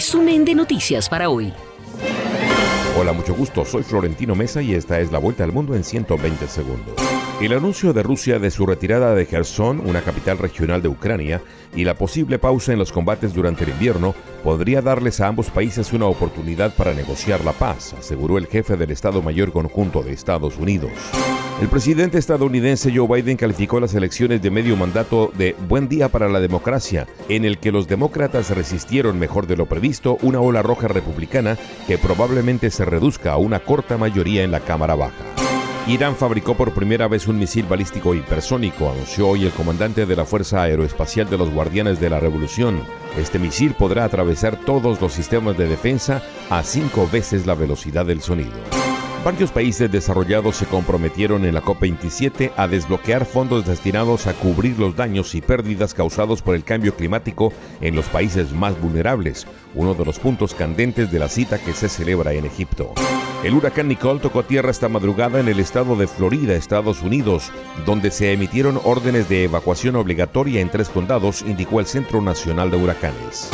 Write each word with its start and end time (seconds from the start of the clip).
Resumen 0.00 0.46
de 0.46 0.54
noticias 0.54 1.10
para 1.10 1.28
hoy. 1.28 1.52
Hola, 2.98 3.12
mucho 3.12 3.34
gusto. 3.34 3.66
Soy 3.66 3.82
Florentino 3.82 4.34
Mesa 4.34 4.62
y 4.62 4.72
esta 4.72 4.98
es 4.98 5.12
la 5.12 5.18
vuelta 5.18 5.44
al 5.44 5.52
mundo 5.52 5.74
en 5.74 5.84
120 5.84 6.48
segundos. 6.48 7.09
El 7.40 7.54
anuncio 7.54 7.94
de 7.94 8.02
Rusia 8.02 8.38
de 8.38 8.50
su 8.50 8.66
retirada 8.66 9.14
de 9.14 9.24
Kherson, 9.24 9.80
una 9.86 10.02
capital 10.02 10.36
regional 10.36 10.82
de 10.82 10.88
Ucrania, 10.88 11.40
y 11.74 11.84
la 11.84 11.94
posible 11.94 12.38
pausa 12.38 12.74
en 12.74 12.78
los 12.78 12.92
combates 12.92 13.32
durante 13.32 13.64
el 13.64 13.70
invierno 13.70 14.14
podría 14.44 14.82
darles 14.82 15.22
a 15.22 15.28
ambos 15.28 15.48
países 15.48 15.94
una 15.94 16.04
oportunidad 16.04 16.74
para 16.74 16.92
negociar 16.92 17.42
la 17.42 17.52
paz, 17.52 17.94
aseguró 17.94 18.36
el 18.36 18.46
jefe 18.46 18.76
del 18.76 18.90
Estado 18.90 19.22
Mayor 19.22 19.52
Conjunto 19.52 20.02
de 20.02 20.12
Estados 20.12 20.58
Unidos. 20.58 20.90
El 21.62 21.68
presidente 21.68 22.18
estadounidense 22.18 22.92
Joe 22.94 23.08
Biden 23.08 23.38
calificó 23.38 23.80
las 23.80 23.94
elecciones 23.94 24.42
de 24.42 24.50
medio 24.50 24.76
mandato 24.76 25.32
de 25.34 25.56
buen 25.66 25.88
día 25.88 26.10
para 26.10 26.28
la 26.28 26.40
democracia, 26.40 27.06
en 27.30 27.46
el 27.46 27.56
que 27.56 27.72
los 27.72 27.88
demócratas 27.88 28.50
resistieron 28.50 29.18
mejor 29.18 29.46
de 29.46 29.56
lo 29.56 29.64
previsto 29.64 30.18
una 30.20 30.40
ola 30.40 30.60
roja 30.60 30.88
republicana 30.88 31.56
que 31.86 31.96
probablemente 31.96 32.70
se 32.70 32.84
reduzca 32.84 33.32
a 33.32 33.38
una 33.38 33.60
corta 33.60 33.96
mayoría 33.96 34.44
en 34.44 34.50
la 34.50 34.60
Cámara 34.60 34.94
Baja. 34.94 35.49
Irán 35.90 36.14
fabricó 36.14 36.54
por 36.54 36.72
primera 36.72 37.08
vez 37.08 37.26
un 37.26 37.36
misil 37.36 37.66
balístico 37.66 38.14
hipersónico, 38.14 38.92
anunció 38.92 39.26
hoy 39.26 39.44
el 39.44 39.50
comandante 39.50 40.06
de 40.06 40.14
la 40.14 40.24
Fuerza 40.24 40.62
Aeroespacial 40.62 41.28
de 41.28 41.36
los 41.36 41.50
Guardianes 41.50 41.98
de 41.98 42.08
la 42.08 42.20
Revolución. 42.20 42.80
Este 43.18 43.40
misil 43.40 43.74
podrá 43.74 44.04
atravesar 44.04 44.54
todos 44.64 45.00
los 45.00 45.12
sistemas 45.12 45.58
de 45.58 45.66
defensa 45.66 46.22
a 46.48 46.62
cinco 46.62 47.08
veces 47.12 47.44
la 47.44 47.56
velocidad 47.56 48.06
del 48.06 48.20
sonido. 48.20 48.52
Varios 49.24 49.50
países 49.50 49.90
desarrollados 49.90 50.54
se 50.54 50.66
comprometieron 50.66 51.44
en 51.44 51.54
la 51.54 51.60
COP27 51.60 52.52
a 52.56 52.68
desbloquear 52.68 53.26
fondos 53.26 53.66
destinados 53.66 54.28
a 54.28 54.34
cubrir 54.34 54.78
los 54.78 54.94
daños 54.94 55.34
y 55.34 55.40
pérdidas 55.40 55.92
causados 55.92 56.40
por 56.40 56.54
el 56.54 56.62
cambio 56.62 56.94
climático 56.94 57.52
en 57.80 57.96
los 57.96 58.06
países 58.06 58.52
más 58.52 58.80
vulnerables, 58.80 59.44
uno 59.74 59.94
de 59.94 60.04
los 60.04 60.20
puntos 60.20 60.54
candentes 60.54 61.10
de 61.10 61.18
la 61.18 61.28
cita 61.28 61.58
que 61.58 61.72
se 61.72 61.88
celebra 61.88 62.32
en 62.32 62.44
Egipto. 62.44 62.94
El 63.42 63.54
huracán 63.54 63.88
Nicole 63.88 64.20
tocó 64.20 64.42
tierra 64.42 64.70
esta 64.70 64.90
madrugada 64.90 65.40
en 65.40 65.48
el 65.48 65.60
estado 65.60 65.96
de 65.96 66.06
Florida, 66.06 66.54
Estados 66.54 67.00
Unidos, 67.00 67.50
donde 67.86 68.10
se 68.10 68.34
emitieron 68.34 68.78
órdenes 68.84 69.30
de 69.30 69.44
evacuación 69.44 69.96
obligatoria 69.96 70.60
en 70.60 70.68
tres 70.68 70.90
condados, 70.90 71.40
indicó 71.40 71.80
el 71.80 71.86
Centro 71.86 72.20
Nacional 72.20 72.70
de 72.70 72.76
Huracanes. 72.76 73.48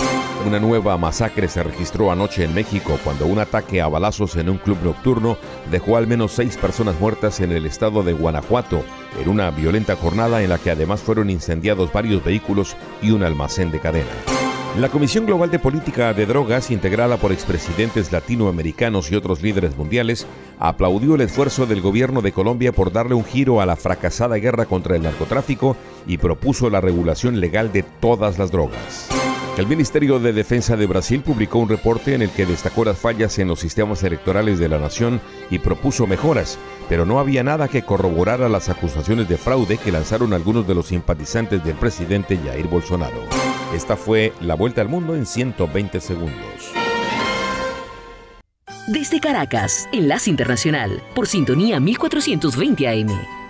Una 0.44 0.58
nueva 0.58 0.96
masacre 0.98 1.46
se 1.46 1.62
registró 1.62 2.10
anoche 2.10 2.42
en 2.42 2.52
México 2.52 2.98
cuando 3.04 3.26
un 3.26 3.38
ataque 3.38 3.80
a 3.80 3.86
balazos 3.86 4.34
en 4.34 4.50
un 4.50 4.58
club 4.58 4.78
nocturno 4.82 5.38
dejó 5.70 5.96
al 5.96 6.08
menos 6.08 6.32
seis 6.32 6.56
personas 6.56 6.98
muertas 6.98 7.38
en 7.38 7.52
el 7.52 7.64
estado 7.64 8.02
de 8.02 8.12
Guanajuato, 8.12 8.82
en 9.20 9.28
una 9.28 9.52
violenta 9.52 9.94
jornada 9.94 10.42
en 10.42 10.50
la 10.50 10.58
que 10.58 10.72
además 10.72 11.00
fueron 11.00 11.30
incendiados 11.30 11.92
varios 11.92 12.24
vehículos 12.24 12.76
y 13.02 13.12
un 13.12 13.22
almacén 13.22 13.70
de 13.70 13.78
cadena. 13.78 14.45
La 14.78 14.90
Comisión 14.90 15.24
Global 15.24 15.50
de 15.50 15.58
Política 15.58 16.12
de 16.12 16.26
Drogas, 16.26 16.70
integrada 16.70 17.16
por 17.16 17.32
expresidentes 17.32 18.12
latinoamericanos 18.12 19.10
y 19.10 19.14
otros 19.14 19.40
líderes 19.40 19.74
mundiales, 19.74 20.26
aplaudió 20.58 21.14
el 21.14 21.22
esfuerzo 21.22 21.64
del 21.64 21.80
gobierno 21.80 22.20
de 22.20 22.32
Colombia 22.32 22.72
por 22.72 22.92
darle 22.92 23.14
un 23.14 23.24
giro 23.24 23.62
a 23.62 23.66
la 23.66 23.76
fracasada 23.76 24.36
guerra 24.36 24.66
contra 24.66 24.94
el 24.94 25.02
narcotráfico 25.02 25.78
y 26.06 26.18
propuso 26.18 26.68
la 26.68 26.82
regulación 26.82 27.40
legal 27.40 27.72
de 27.72 27.84
todas 27.84 28.38
las 28.38 28.50
drogas. 28.50 29.08
El 29.56 29.66
Ministerio 29.66 30.18
de 30.18 30.34
Defensa 30.34 30.76
de 30.76 30.84
Brasil 30.84 31.22
publicó 31.22 31.58
un 31.58 31.70
reporte 31.70 32.12
en 32.12 32.20
el 32.20 32.28
que 32.30 32.44
destacó 32.44 32.84
las 32.84 32.98
fallas 32.98 33.38
en 33.38 33.48
los 33.48 33.58
sistemas 33.58 34.02
electorales 34.02 34.58
de 34.58 34.68
la 34.68 34.78
nación 34.78 35.18
y 35.50 35.60
propuso 35.60 36.06
mejoras, 36.06 36.58
pero 36.90 37.06
no 37.06 37.18
había 37.18 37.42
nada 37.42 37.66
que 37.68 37.80
corroborara 37.80 38.50
las 38.50 38.68
acusaciones 38.68 39.30
de 39.30 39.38
fraude 39.38 39.78
que 39.78 39.90
lanzaron 39.90 40.34
algunos 40.34 40.68
de 40.68 40.74
los 40.74 40.88
simpatizantes 40.88 41.64
del 41.64 41.76
presidente 41.76 42.36
Jair 42.36 42.66
Bolsonaro. 42.66 43.22
Esta 43.74 43.96
fue 43.96 44.34
la 44.42 44.56
vuelta 44.56 44.82
al 44.82 44.90
mundo 44.90 45.16
en 45.16 45.24
120 45.24 46.00
segundos. 46.00 46.72
Desde 48.88 49.20
Caracas, 49.20 49.88
Enlace 49.90 50.28
Internacional, 50.28 51.02
por 51.14 51.26
sintonía 51.28 51.80
1420 51.80 52.88
AM. 52.88 53.45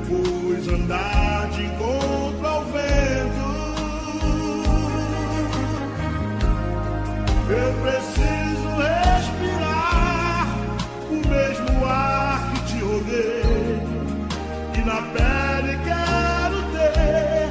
Depois 0.00 0.66
andar 0.68 1.50
de 1.50 1.64
encontro 1.64 2.46
ao 2.46 2.64
vento. 2.64 3.50
Eu 7.50 7.72
preciso 7.82 8.68
respirar 8.78 10.48
o 11.10 11.28
mesmo 11.28 11.84
ar 11.84 12.50
que 12.52 12.60
te 12.64 12.78
rodeia. 12.80 13.82
E 14.74 14.80
na 14.84 15.02
pele 15.12 15.78
quero 15.84 16.62
ter 16.72 17.50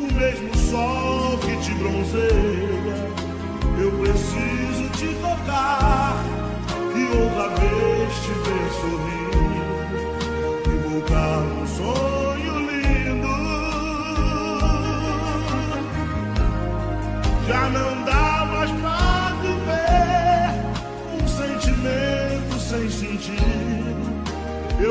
o 0.00 0.12
mesmo 0.14 0.56
sol 0.56 1.38
que 1.38 1.56
te 1.58 1.74
bronzeia. 1.74 2.94
Eu 3.78 3.92
preciso 3.92 4.88
te 4.96 5.08
tocar 5.16 6.16
e 6.96 7.04
outra 7.16 7.48
vez 7.60 8.14
te 8.20 8.32
ver 8.32 8.70
sorrir. 8.80 9.03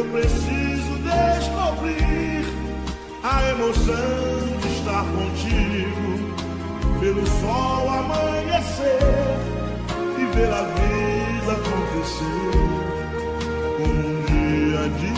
Eu 0.03 0.09
preciso 0.09 0.99
descobrir 0.99 2.45
a 3.23 3.49
emoção 3.51 4.59
de 4.59 4.67
estar 4.67 5.05
contigo, 5.05 6.35
ver 6.99 7.15
o 7.15 7.25
sol 7.25 7.89
amanhecer 7.89 8.99
e 10.19 10.25
ver 10.35 10.51
a 10.51 10.63
vida 10.63 11.53
acontecer. 11.53 12.53
Um 13.79 14.25
dia 14.25 14.89
de 14.99 15.12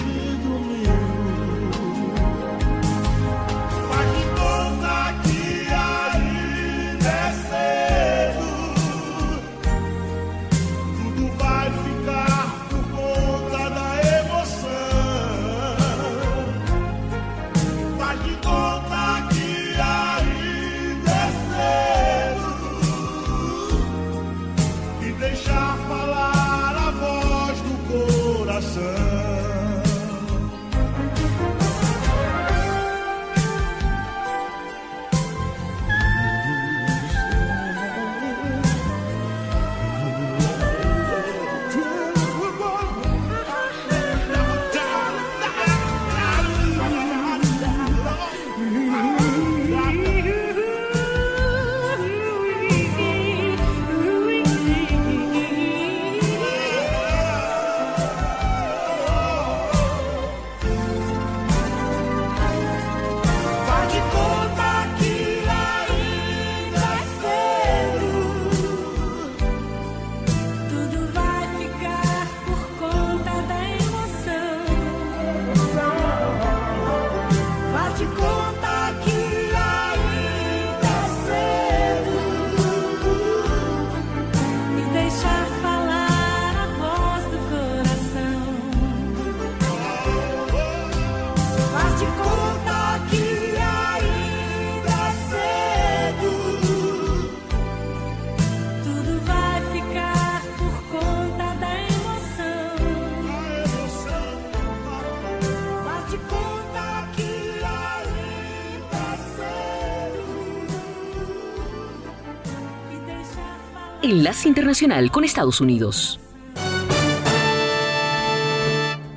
Internacional 114.26 115.12
con 115.12 115.24
Estados 115.24 115.62
Unidos. 115.62 116.20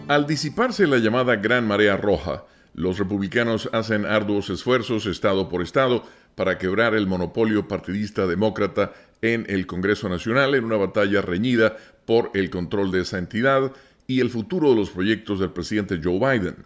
Al 0.07 0.27
disiparse 0.27 0.87
la 0.87 0.99
llamada 0.99 1.37
Gran 1.37 1.67
Marea 1.67 1.97
Roja, 1.97 2.45
los 2.75 2.99
republicanos 2.99 3.71
hacen 3.73 4.05
arduos 4.05 4.51
esfuerzos 4.51 5.07
estado 5.07 5.49
por 5.49 5.63
estado 5.63 6.05
para 6.35 6.59
quebrar 6.59 6.95
el 6.95 7.07
monopolio 7.07 7.67
partidista 7.67 8.27
demócrata 8.27 8.93
en 9.23 9.47
el 9.49 9.67
Congreso 9.67 10.11
Nacional 10.11 10.55
en 10.55 10.65
una 10.65 10.77
batalla 10.77 11.23
reñida 11.23 11.79
por 12.05 12.31
el 12.35 12.51
control 12.51 12.93
de 12.93 13.01
esa 13.01 13.17
entidad 13.17 13.73
y 14.07 14.21
el 14.21 14.29
futuro 14.29 14.71
de 14.71 14.77
los 14.77 14.91
proyectos 14.91 15.41
del 15.41 15.51
presidente 15.51 16.01
Joe 16.05 16.19
Biden. 16.19 16.57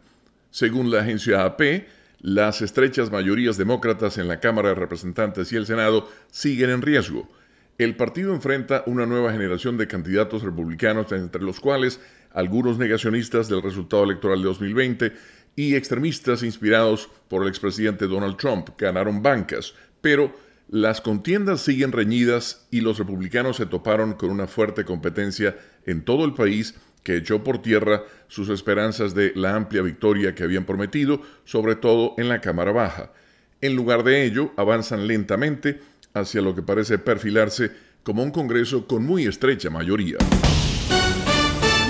Según 0.51 0.91
la 0.91 1.03
agencia 1.03 1.45
AP, 1.45 1.87
las 2.21 2.61
estrechas 2.61 3.13
mayorías 3.13 3.57
demócratas 3.57 4.19
en 4.19 4.27
la 4.27 4.41
Cámara 4.41 4.71
de 4.71 4.75
Representantes 4.75 5.53
y 5.53 5.57
el 5.57 5.67
Senado 5.67 6.09
siguen 6.33 6.71
en 6.71 6.83
riesgo. 6.83 7.29
El 7.79 7.97
partido 7.97 8.35
enfrenta 8.35 8.83
una 8.87 9.07
nueva 9.07 9.33
generación 9.33 9.79
de 9.79 9.89
candidatos 9.89 10.43
republicanos, 10.43 11.11
entre 11.13 11.43
los 11.43 11.59
cuales 11.59 12.01
algunos 12.33 12.79
negacionistas 12.79 13.49
del 13.49 13.63
resultado 13.63 14.05
electoral 14.05 14.39
de 14.39 14.45
2020 14.45 15.13
y 15.57 15.75
extremistas 15.75 16.43
inspirados 16.43 17.09
por 17.29 17.43
el 17.43 17.49
expresidente 17.49 18.07
Donald 18.07 18.37
Trump 18.37 18.71
ganaron 18.79 19.23
bancas, 19.23 19.75
pero 20.01 20.35
las 20.69 21.01
contiendas 21.01 21.61
siguen 21.61 21.93
reñidas 21.93 22.67
y 22.71 22.81
los 22.81 22.99
republicanos 22.99 23.57
se 23.57 23.67
toparon 23.67 24.15
con 24.15 24.31
una 24.31 24.47
fuerte 24.47 24.85
competencia 24.85 25.57
en 25.85 26.05
todo 26.05 26.25
el 26.25 26.35
país 26.35 26.75
que 27.03 27.17
echó 27.17 27.43
por 27.43 27.61
tierra 27.61 28.03
sus 28.29 28.49
esperanzas 28.49 29.15
de 29.15 29.33
la 29.35 29.55
amplia 29.55 29.83
victoria 29.83 30.35
que 30.35 30.45
habían 30.45 30.65
prometido, 30.65 31.21
sobre 31.45 31.75
todo 31.75 32.15
en 32.17 32.29
la 32.29 32.41
Cámara 32.41 32.73
Baja. 32.73 33.13
En 33.61 33.77
lugar 33.77 34.03
de 34.03 34.25
ello, 34.25 34.53
avanzan 34.57 35.07
lentamente 35.07 35.81
hacia 36.15 36.43
lo 36.43 36.55
que 36.55 36.63
parece 36.63 36.99
perfilarse 36.99 37.71
como 38.03 38.23
un 38.23 38.31
Congreso 38.31 38.87
con 38.87 39.05
muy 39.05 39.27
estrecha 39.27 39.71
mayoría. 39.71 40.19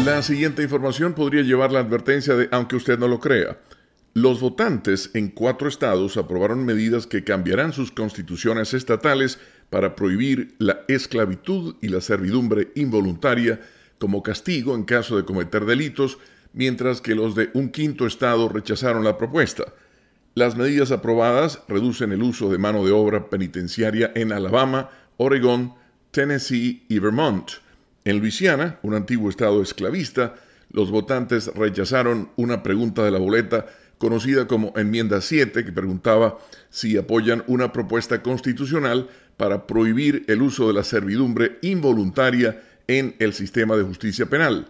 La 0.04 0.22
siguiente 0.22 0.62
información 0.62 1.14
podría 1.14 1.42
llevar 1.42 1.72
la 1.72 1.80
advertencia 1.80 2.34
de, 2.34 2.48
aunque 2.50 2.76
usted 2.76 2.98
no 2.98 3.08
lo 3.08 3.20
crea, 3.20 3.58
los 4.14 4.40
votantes 4.40 5.10
en 5.14 5.28
cuatro 5.28 5.68
estados 5.68 6.18
aprobaron 6.18 6.66
medidas 6.66 7.06
que 7.06 7.24
cambiarán 7.24 7.72
sus 7.72 7.92
constituciones 7.92 8.74
estatales 8.74 9.38
para 9.70 9.96
prohibir 9.96 10.54
la 10.58 10.80
esclavitud 10.86 11.76
y 11.80 11.88
la 11.88 12.02
servidumbre 12.02 12.72
involuntaria 12.74 13.60
como 13.98 14.22
castigo 14.22 14.74
en 14.74 14.84
caso 14.84 15.16
de 15.16 15.24
cometer 15.24 15.64
delitos, 15.64 16.18
mientras 16.52 17.00
que 17.00 17.14
los 17.14 17.34
de 17.34 17.50
un 17.54 17.70
quinto 17.70 18.06
estado 18.06 18.50
rechazaron 18.50 19.02
la 19.02 19.16
propuesta. 19.16 19.72
Las 20.34 20.56
medidas 20.56 20.90
aprobadas 20.92 21.60
reducen 21.68 22.10
el 22.10 22.22
uso 22.22 22.50
de 22.50 22.56
mano 22.56 22.86
de 22.86 22.92
obra 22.92 23.28
penitenciaria 23.28 24.12
en 24.14 24.32
Alabama, 24.32 24.88
Oregón, 25.18 25.74
Tennessee 26.10 26.84
y 26.88 26.98
Vermont. 27.00 27.50
En 28.06 28.18
Luisiana, 28.18 28.78
un 28.82 28.94
antiguo 28.94 29.28
estado 29.28 29.60
esclavista, 29.60 30.36
los 30.70 30.90
votantes 30.90 31.48
rechazaron 31.54 32.30
una 32.36 32.62
pregunta 32.62 33.04
de 33.04 33.10
la 33.10 33.18
boleta 33.18 33.66
conocida 33.98 34.46
como 34.46 34.72
Enmienda 34.74 35.20
7, 35.20 35.66
que 35.66 35.72
preguntaba 35.72 36.38
si 36.70 36.96
apoyan 36.96 37.44
una 37.46 37.70
propuesta 37.70 38.22
constitucional 38.22 39.10
para 39.36 39.66
prohibir 39.66 40.24
el 40.28 40.40
uso 40.40 40.66
de 40.66 40.72
la 40.72 40.82
servidumbre 40.82 41.58
involuntaria 41.60 42.62
en 42.88 43.14
el 43.18 43.34
sistema 43.34 43.76
de 43.76 43.82
justicia 43.82 44.24
penal. 44.26 44.66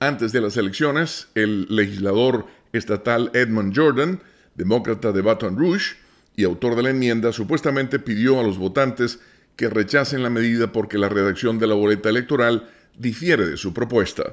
Antes 0.00 0.32
de 0.32 0.40
las 0.40 0.56
elecciones, 0.56 1.28
el 1.34 1.66
legislador 1.68 2.46
estatal 2.72 3.30
Edmund 3.34 3.76
Jordan, 3.76 4.20
demócrata 4.54 5.12
de 5.12 5.22
Baton 5.22 5.56
Rouge 5.56 5.96
y 6.36 6.44
autor 6.44 6.76
de 6.76 6.82
la 6.82 6.90
enmienda, 6.90 7.32
supuestamente 7.32 7.98
pidió 7.98 8.40
a 8.40 8.42
los 8.42 8.58
votantes 8.58 9.20
que 9.56 9.68
rechacen 9.68 10.22
la 10.22 10.30
medida 10.30 10.72
porque 10.72 10.98
la 10.98 11.08
redacción 11.08 11.58
de 11.58 11.66
la 11.66 11.74
boleta 11.74 12.08
electoral 12.08 12.70
difiere 12.98 13.46
de 13.46 13.56
su 13.56 13.72
propuesta. 13.72 14.32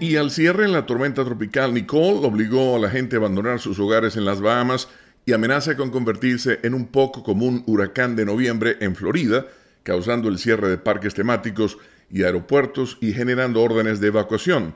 Y 0.00 0.16
al 0.16 0.30
cierre, 0.30 0.68
la 0.68 0.86
tormenta 0.86 1.24
tropical 1.24 1.74
Nicole 1.74 2.26
obligó 2.26 2.76
a 2.76 2.78
la 2.78 2.90
gente 2.90 3.16
a 3.16 3.18
abandonar 3.18 3.58
sus 3.58 3.80
hogares 3.80 4.16
en 4.16 4.24
las 4.24 4.40
Bahamas 4.40 4.88
y 5.26 5.32
amenaza 5.32 5.76
con 5.76 5.90
convertirse 5.90 6.60
en 6.62 6.74
un 6.74 6.86
poco 6.86 7.22
común 7.24 7.64
huracán 7.66 8.14
de 8.14 8.24
noviembre 8.24 8.76
en 8.80 8.94
Florida, 8.94 9.46
causando 9.82 10.28
el 10.28 10.38
cierre 10.38 10.68
de 10.68 10.78
parques 10.78 11.14
temáticos 11.14 11.78
y 12.10 12.22
aeropuertos 12.22 12.96
y 13.00 13.12
generando 13.12 13.60
órdenes 13.60 14.00
de 14.00 14.08
evacuación. 14.08 14.74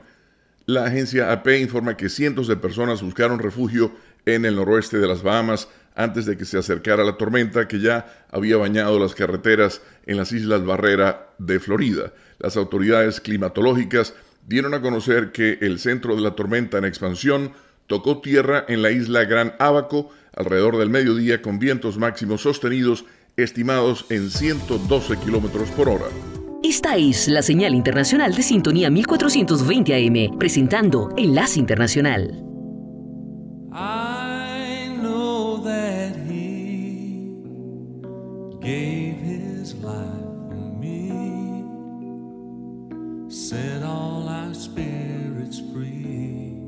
La 0.65 0.85
agencia 0.85 1.31
AP 1.33 1.59
informa 1.59 1.97
que 1.97 2.07
cientos 2.07 2.47
de 2.47 2.55
personas 2.55 3.01
buscaron 3.01 3.39
refugio 3.39 3.91
en 4.25 4.45
el 4.45 4.55
noroeste 4.55 4.97
de 4.97 5.07
las 5.07 5.21
Bahamas 5.21 5.67
antes 5.93 6.25
de 6.25 6.37
que 6.37 6.45
se 6.45 6.57
acercara 6.57 7.03
la 7.03 7.17
tormenta 7.17 7.67
que 7.67 7.81
ya 7.81 8.25
había 8.31 8.55
bañado 8.55 8.97
las 8.97 9.13
carreteras 9.13 9.81
en 10.05 10.15
las 10.15 10.31
Islas 10.31 10.65
Barrera 10.65 11.33
de 11.37 11.59
Florida. 11.59 12.13
Las 12.39 12.55
autoridades 12.55 13.19
climatológicas 13.19 14.13
dieron 14.47 14.73
a 14.73 14.81
conocer 14.81 15.33
que 15.33 15.57
el 15.61 15.79
centro 15.79 16.15
de 16.15 16.21
la 16.21 16.31
tormenta 16.31 16.77
en 16.77 16.85
expansión 16.85 17.51
tocó 17.87 18.21
tierra 18.21 18.63
en 18.69 18.81
la 18.81 18.91
isla 18.91 19.25
Gran 19.25 19.55
Abaco 19.59 20.11
alrededor 20.33 20.77
del 20.77 20.89
mediodía 20.89 21.41
con 21.41 21.59
vientos 21.59 21.97
máximos 21.97 22.41
sostenidos 22.41 23.03
estimados 23.35 24.05
en 24.09 24.29
112 24.29 25.17
kilómetros 25.17 25.69
por 25.71 25.89
hora. 25.89 26.07
Esta 26.63 26.95
es 26.95 27.27
la 27.27 27.41
señal 27.41 27.75
internacional 27.75 28.33
de 28.33 28.41
sintonía 28.41 28.89
1420 28.89 29.93
AM, 29.93 30.37
presentando 30.39 31.09
Enlace 31.17 31.59
Internacional. 31.59 32.41
I 33.73 34.95
know 35.01 35.57
that 35.61 36.15
he 36.25 37.21
gave 38.61 39.17
his 39.17 39.75
life 39.83 40.23
for 40.47 40.79
me, 40.79 41.65
set 43.27 43.83
all 43.83 44.29
our 44.29 44.53
spirits 44.53 45.61
free. 45.73 46.61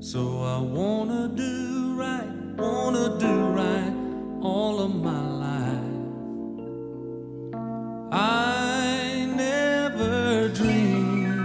So 0.00 0.42
I 0.42 0.58
wanna 0.58 1.28
do 1.28 1.96
right, 1.98 2.30
wanna 2.56 3.18
do 3.18 3.52
right 3.54 3.92
all 4.40 4.80
of 4.80 4.94
my 4.94 5.20
life. 5.38 5.85
I 8.18 9.28
never 9.36 10.48
dreamed 10.48 11.38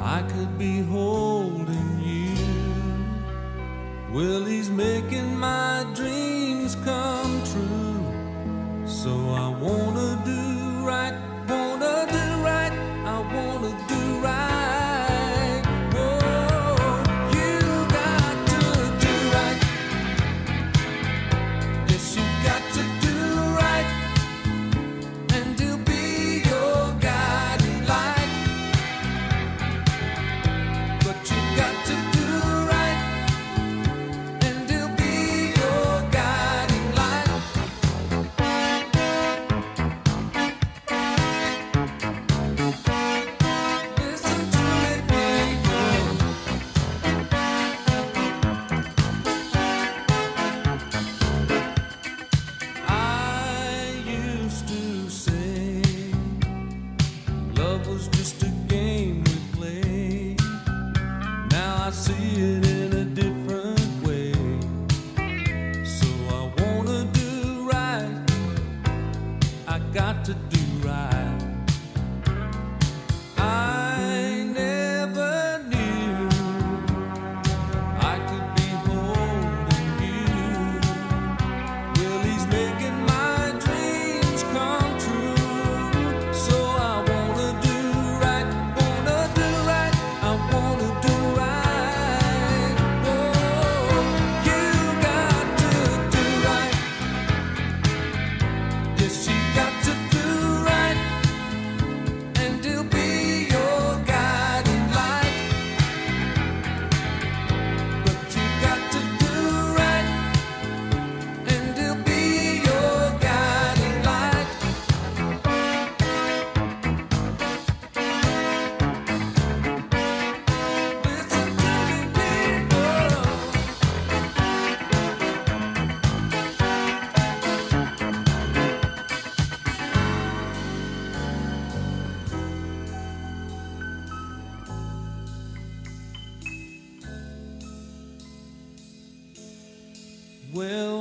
I 0.00 0.22
could 0.22 0.58
be 0.58 0.80
holding 0.82 2.00
you. 2.02 2.34
Well, 4.12 4.44
he's 4.44 4.68
making 4.68 5.36
my 5.36 5.86
dreams 5.94 6.74
come 6.84 7.40
true. 7.52 8.04
So 8.84 9.12
I 9.44 9.48
wanna 9.60 10.20
do 10.24 10.84
right, 10.84 11.16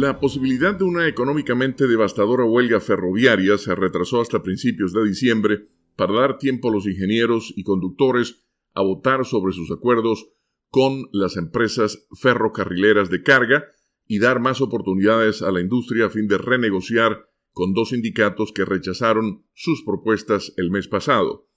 La 0.00 0.20
posibilidad 0.20 0.76
de 0.76 0.84
una 0.84 1.08
económicamente 1.08 1.88
devastadora 1.88 2.44
huelga 2.44 2.78
ferroviaria 2.78 3.58
se 3.58 3.74
retrasó 3.74 4.20
hasta 4.20 4.44
principios 4.44 4.92
de 4.92 5.04
diciembre 5.04 5.66
para 5.96 6.12
dar 6.12 6.38
tiempo 6.38 6.68
a 6.68 6.72
los 6.72 6.86
ingenieros 6.86 7.52
y 7.56 7.64
conductores 7.64 8.46
a 8.74 8.82
votar 8.82 9.24
sobre 9.24 9.52
sus 9.52 9.72
acuerdos 9.72 10.28
con 10.68 11.08
las 11.10 11.36
empresas 11.36 12.06
ferrocarrileras 12.12 13.10
de 13.10 13.24
carga 13.24 13.64
y 14.06 14.20
dar 14.20 14.38
más 14.38 14.60
oportunidades 14.60 15.42
a 15.42 15.50
la 15.50 15.60
industria 15.60 16.06
a 16.06 16.10
fin 16.10 16.28
de 16.28 16.38
renegociar 16.38 17.28
con 17.50 17.74
dos 17.74 17.88
sindicatos 17.88 18.52
que 18.52 18.64
rechazaron 18.64 19.46
sus 19.52 19.82
propuestas 19.82 20.54
el 20.58 20.70
mes 20.70 20.86
pasado. 20.86 21.48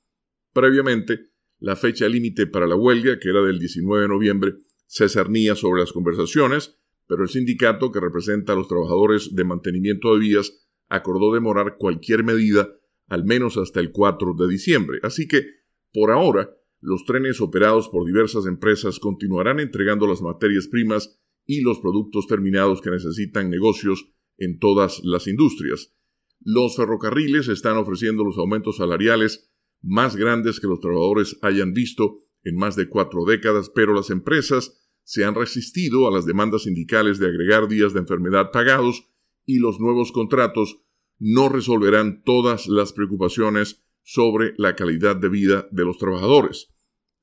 Previamente, 0.52 1.30
la 1.60 1.76
fecha 1.76 2.10
límite 2.10 2.48
para 2.48 2.66
la 2.66 2.76
huelga, 2.76 3.20
que 3.20 3.30
era 3.30 3.44
del 3.44 3.60
19 3.60 4.02
de 4.02 4.08
noviembre, 4.08 4.56
se 4.88 5.10
cernía 5.10 5.54
sobre 5.54 5.82
las 5.82 5.94
conversaciones, 5.94 6.81
pero 7.12 7.24
el 7.24 7.30
sindicato 7.30 7.92
que 7.92 8.00
representa 8.00 8.54
a 8.54 8.56
los 8.56 8.70
trabajadores 8.70 9.36
de 9.36 9.44
mantenimiento 9.44 10.14
de 10.14 10.22
vías 10.22 10.66
acordó 10.88 11.34
demorar 11.34 11.76
cualquier 11.78 12.24
medida 12.24 12.74
al 13.08 13.26
menos 13.26 13.58
hasta 13.58 13.82
el 13.82 13.92
4 13.92 14.34
de 14.40 14.48
diciembre. 14.48 15.00
Así 15.04 15.28
que, 15.28 15.44
por 15.92 16.12
ahora, 16.12 16.56
los 16.80 17.04
trenes 17.04 17.42
operados 17.42 17.90
por 17.90 18.06
diversas 18.06 18.46
empresas 18.46 18.98
continuarán 18.98 19.60
entregando 19.60 20.08
las 20.08 20.22
materias 20.22 20.70
primas 20.70 21.22
y 21.46 21.60
los 21.60 21.80
productos 21.80 22.28
terminados 22.28 22.80
que 22.80 22.92
necesitan 22.92 23.50
negocios 23.50 24.08
en 24.38 24.58
todas 24.58 25.02
las 25.04 25.28
industrias. 25.28 25.94
Los 26.40 26.78
ferrocarriles 26.78 27.50
están 27.50 27.76
ofreciendo 27.76 28.24
los 28.24 28.38
aumentos 28.38 28.78
salariales 28.78 29.52
más 29.82 30.16
grandes 30.16 30.62
que 30.62 30.68
los 30.68 30.80
trabajadores 30.80 31.38
hayan 31.42 31.74
visto 31.74 32.20
en 32.46 32.56
más 32.56 32.78
de 32.78 32.88
cuatro 32.88 33.26
décadas, 33.26 33.70
pero 33.70 33.94
las 33.94 34.12
empresas 34.12 34.81
se 35.04 35.26
han 35.26 35.36
resistido 35.36 36.08
a 36.08 36.12
las 36.12 36.26
demandas 36.26 36.64
sindicales 36.64 37.20
de 37.20 37.28
agregar 37.28 37.68
días 37.68 37.94
de 37.94 38.00
enfermedad 38.00 38.52
pagados 38.52 39.08
y 39.46 39.60
los 39.60 39.80
nuevos 39.80 40.12
contratos 40.12 40.82
no 41.20 41.50
resolverán 41.50 42.24
todas 42.24 42.68
las 42.68 42.94
preocupaciones 42.94 43.84
sobre 44.04 44.54
la 44.58 44.76
calidad 44.76 45.16
de 45.16 45.30
vida 45.30 45.68
de 45.72 45.86
los 45.86 45.98
trabajadores. 45.98 46.74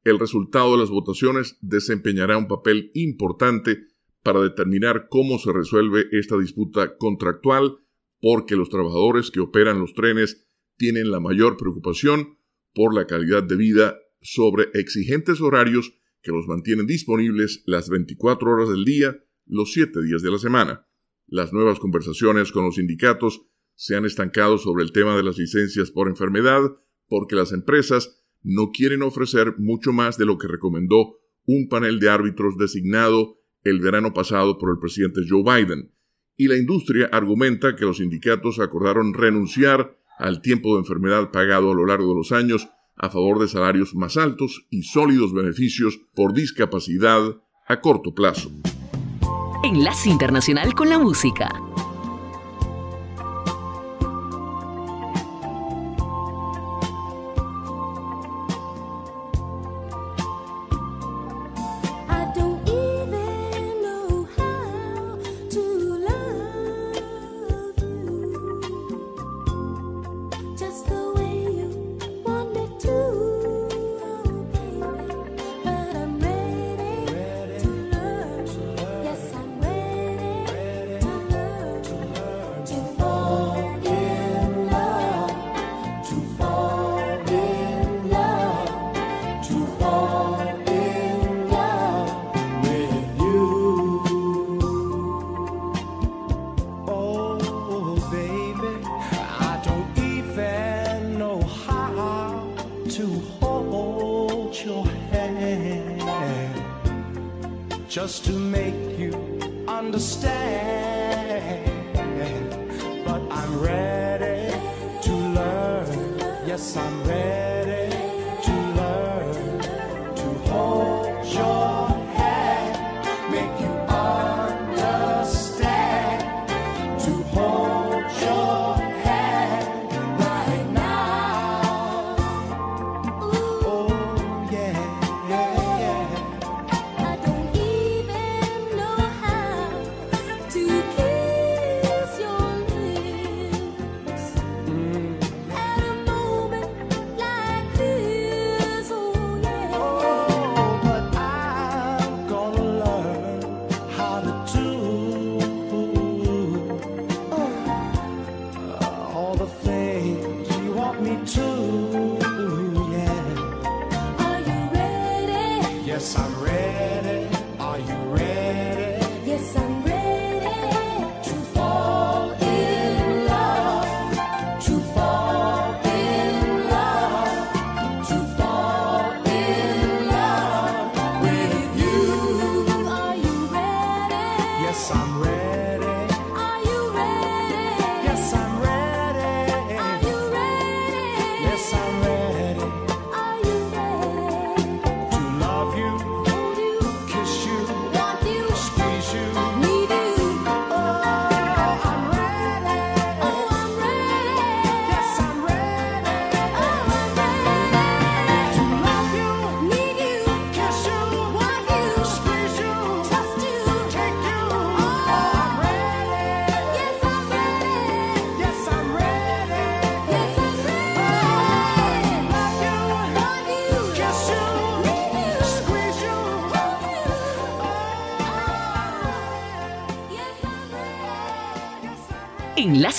El 0.05 0.19
resultado 0.19 0.73
de 0.73 0.79
las 0.79 0.91
votaciones 0.91 1.59
desempeñará 1.61 2.39
un 2.39 2.49
papel 2.49 2.91
importante 2.95 3.87
para 4.23 4.41
determinar 4.41 5.09
cómo 5.11 5.39
se 5.39 5.53
resuelve 5.53 6.07
esta 6.13 6.39
disputa 6.39 6.97
contractual, 6.97 7.79
porque 8.21 8.57
los 8.57 8.69
trabajadores 8.69 9.31
que 9.31 9.41
operan 9.41 9.81
los 9.81 9.95
trenes 9.95 10.47
tienen 10.77 11.11
la 11.11 11.21
mayor 11.21 11.57
preocupación 11.57 12.39
por 12.75 12.95
la 12.95 13.07
calidad 13.07 13.43
de 13.43 13.57
vida 13.57 13.99
sobre 14.21 14.69
exigentes 14.75 15.41
horarios 15.41 15.95
que 16.29 16.33
los 16.35 16.47
mantienen 16.47 16.87
disponibles 16.87 17.63
las 17.65 17.89
24 17.89 18.51
horas 18.51 18.69
del 18.69 18.85
día, 18.85 19.17
los 19.47 19.73
7 19.73 20.03
días 20.03 20.21
de 20.21 20.31
la 20.31 20.37
semana. 20.37 20.87
Las 21.27 21.55
nuevas 21.55 21.79
conversaciones 21.79 22.53
con 22.53 22.67
los 22.67 22.75
sindicatos 22.75 23.47
se 23.75 23.97
han 23.97 24.05
estancado 24.05 24.59
sobre 24.59 24.85
el 24.85 24.93
tema 24.93 25.17
de 25.17 25.23
las 25.23 25.39
licencias 25.39 25.91
por 25.91 26.07
enfermedad 26.07 26.61
porque 27.09 27.35
las 27.35 27.53
empresas 27.53 28.23
no 28.43 28.73
quieren 28.73 29.01
ofrecer 29.01 29.55
mucho 29.57 29.95
más 29.95 30.19
de 30.19 30.27
lo 30.27 30.37
que 30.37 30.49
recomendó 30.49 31.19
un 31.47 31.67
panel 31.71 31.99
de 31.99 32.11
árbitros 32.11 32.59
designado 32.59 33.39
el 33.63 33.81
verano 33.81 34.13
pasado 34.13 34.59
por 34.59 34.69
el 34.69 34.79
presidente 34.79 35.23
Joe 35.27 35.43
Biden. 35.43 35.95
Y 36.37 36.49
la 36.49 36.59
industria 36.59 37.09
argumenta 37.11 37.75
que 37.75 37.87
los 37.87 37.97
sindicatos 37.97 38.61
acordaron 38.61 39.15
renunciar 39.15 39.99
al 40.19 40.43
tiempo 40.43 40.75
de 40.75 40.81
enfermedad 40.81 41.31
pagado 41.31 41.71
a 41.71 41.75
lo 41.75 41.87
largo 41.87 42.11
de 42.11 42.17
los 42.17 42.33
años 42.33 42.69
a 42.99 43.11
favor 43.11 43.39
de 43.39 43.49
salarios 43.49 43.95
más 43.95 44.17
altos 44.17 44.67
y 44.71 44.83
sólidos 44.83 45.33
beneficios 45.33 45.99
por 46.15 46.33
discapacidad 46.33 47.37
a 47.67 47.81
corto 47.81 48.15
plazo. 48.15 48.51
Enlace 49.63 50.09
Internacional 50.09 50.75
con 50.75 50.89
la 50.89 50.99
Música. 50.99 51.68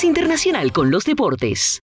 Internacional 0.03 0.71
con 0.71 0.91
los 0.91 1.03
Deportes. 1.03 1.81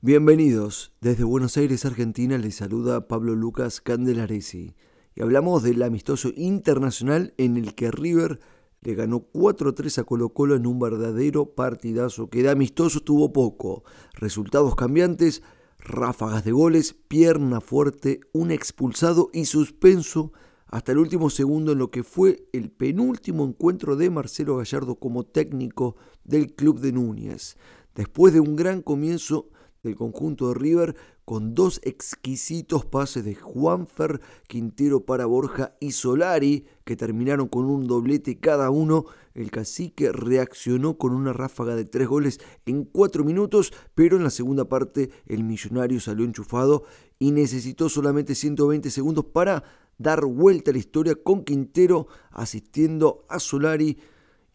Bienvenidos. 0.00 0.92
Desde 1.00 1.24
Buenos 1.24 1.56
Aires, 1.56 1.84
Argentina, 1.84 2.36
les 2.38 2.56
saluda 2.56 3.08
Pablo 3.08 3.34
Lucas 3.34 3.80
Candelaresi. 3.80 4.74
Y 5.14 5.22
hablamos 5.22 5.62
del 5.62 5.82
amistoso 5.82 6.30
internacional 6.36 7.34
en 7.38 7.56
el 7.56 7.74
que 7.74 7.90
River 7.90 8.40
le 8.80 8.94
ganó 8.94 9.30
4-3 9.32 9.98
a 9.98 10.04
Colo 10.04 10.30
Colo 10.30 10.56
en 10.56 10.66
un 10.66 10.78
verdadero 10.78 11.54
partidazo 11.54 12.28
que 12.28 12.42
de 12.42 12.50
amistoso 12.50 13.00
tuvo 13.00 13.32
poco. 13.32 13.84
Resultados 14.12 14.74
cambiantes, 14.74 15.42
ráfagas 15.78 16.44
de 16.44 16.52
goles, 16.52 16.92
pierna 16.92 17.60
fuerte, 17.60 18.20
un 18.32 18.50
expulsado 18.50 19.30
y 19.32 19.46
suspenso 19.46 20.32
hasta 20.66 20.92
el 20.92 20.98
último 20.98 21.30
segundo 21.30 21.72
en 21.72 21.78
lo 21.78 21.90
que 21.90 22.02
fue 22.02 22.48
el 22.52 22.70
penúltimo 22.70 23.44
encuentro 23.44 23.96
de 23.96 24.10
Marcelo 24.10 24.56
Gallardo 24.56 24.96
como 24.96 25.24
técnico 25.24 25.96
del 26.24 26.54
club 26.54 26.80
de 26.80 26.92
Núñez. 26.92 27.56
Después 27.94 28.32
de 28.32 28.40
un 28.40 28.56
gran 28.56 28.82
comienzo, 28.82 29.50
del 29.84 29.94
conjunto 29.94 30.48
de 30.48 30.54
River 30.54 30.96
con 31.24 31.54
dos 31.54 31.80
exquisitos 31.84 32.84
pases 32.84 33.24
de 33.24 33.34
Juanfer, 33.34 34.20
Quintero 34.46 35.06
para 35.06 35.26
Borja 35.26 35.74
y 35.80 35.92
Solari, 35.92 36.66
que 36.84 36.96
terminaron 36.96 37.48
con 37.48 37.64
un 37.66 37.86
doblete 37.86 38.38
cada 38.40 38.70
uno. 38.70 39.06
El 39.32 39.50
cacique 39.50 40.12
reaccionó 40.12 40.98
con 40.98 41.14
una 41.14 41.32
ráfaga 41.32 41.76
de 41.76 41.86
tres 41.86 42.08
goles 42.08 42.40
en 42.66 42.84
cuatro 42.84 43.24
minutos, 43.24 43.72
pero 43.94 44.16
en 44.16 44.24
la 44.24 44.30
segunda 44.30 44.68
parte 44.68 45.10
el 45.26 45.44
millonario 45.44 46.00
salió 46.00 46.24
enchufado 46.24 46.84
y 47.18 47.30
necesitó 47.30 47.88
solamente 47.88 48.34
120 48.34 48.90
segundos 48.90 49.24
para 49.26 49.64
dar 49.98 50.24
vuelta 50.24 50.70
a 50.70 50.74
la 50.74 50.78
historia 50.78 51.14
con 51.14 51.44
Quintero 51.44 52.08
asistiendo 52.30 53.24
a 53.28 53.38
Solari 53.38 53.98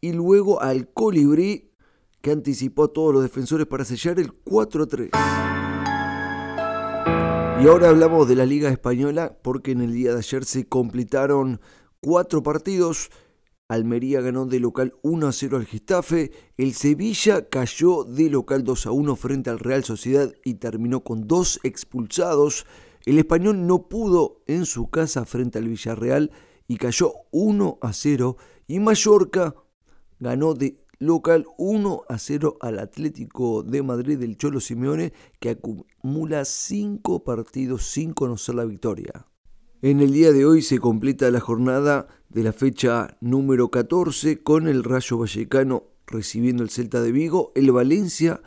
y 0.02 0.14
luego 0.14 0.62
al 0.62 0.90
Colibrí 0.94 1.72
que 2.22 2.32
anticipó 2.32 2.86
a 2.86 2.94
todos 2.94 3.14
los 3.14 3.24
defensores 3.24 3.68
para 3.68 3.86
sellar 3.86 4.20
el 4.20 4.32
4-3. 4.44 5.10
Y 7.62 7.68
ahora 7.68 7.90
hablamos 7.90 8.28
de 8.28 8.36
la 8.36 8.46
Liga 8.46 8.70
Española 8.70 9.38
porque 9.42 9.72
en 9.72 9.82
el 9.82 9.94
día 9.94 10.14
de 10.14 10.20
ayer 10.20 10.46
se 10.46 10.68
completaron 10.68 11.60
cuatro 12.00 12.42
partidos. 12.42 13.10
Almería 13.68 14.22
ganó 14.22 14.46
de 14.46 14.60
local 14.60 14.94
1 15.02 15.32
0 15.32 15.58
al 15.58 15.66
Gestafe. 15.66 16.32
El 16.58 16.74
Sevilla 16.74 17.50
cayó 17.50 18.06
de 18.06 18.30
local 18.30 18.64
2 18.64 18.86
1 18.86 19.16
frente 19.16 19.50
al 19.50 19.60
Real 19.60 19.84
Sociedad 19.84 20.34
y 20.44 20.56
terminó 20.56 21.04
con 21.04 21.28
dos 21.28 21.60
expulsados. 21.64 22.66
El 23.06 23.18
español 23.18 23.66
no 23.66 23.88
pudo 23.88 24.42
en 24.48 24.66
su 24.66 24.90
casa 24.90 25.26
frente 25.26 25.60
al 25.60 25.68
Villarreal 25.68 26.32
y 26.68 26.78
cayó 26.78 27.14
1 27.32 27.80
0. 27.92 28.38
Y 28.68 28.80
Mallorca 28.80 29.56
ganó 30.20 30.54
de 30.54 30.84
local 31.00 31.46
1 31.58 32.04
a 32.08 32.18
0 32.18 32.58
al 32.62 32.80
Atlético 32.80 33.64
de 33.64 33.82
Madrid 33.84 34.18
del 34.18 34.38
Cholo 34.38 34.60
Simeone 34.60 35.14
que 35.40 35.52
acumula 35.52 36.46
5 36.46 37.24
partidos 37.24 37.86
sin 37.86 38.14
conocer 38.14 38.56
la 38.56 38.66
victoria. 38.66 39.26
En 39.82 40.02
el 40.02 40.12
día 40.12 40.34
de 40.34 40.46
hoy 40.46 40.62
se 40.62 40.78
completa 40.78 41.32
la 41.32 41.40
jornada 41.40 42.08
de 42.28 42.44
la 42.44 42.52
fecha 42.52 43.18
número 43.22 43.70
14 43.72 44.44
con 44.44 44.68
el 44.68 44.84
Rayo 44.84 45.18
Vallecano 45.18 45.86
recibiendo 46.10 46.64
el 46.64 46.70
Celta 46.70 47.02
de 47.02 47.12
Vigo, 47.12 47.52
el 47.56 47.72
Valencia 47.72 48.42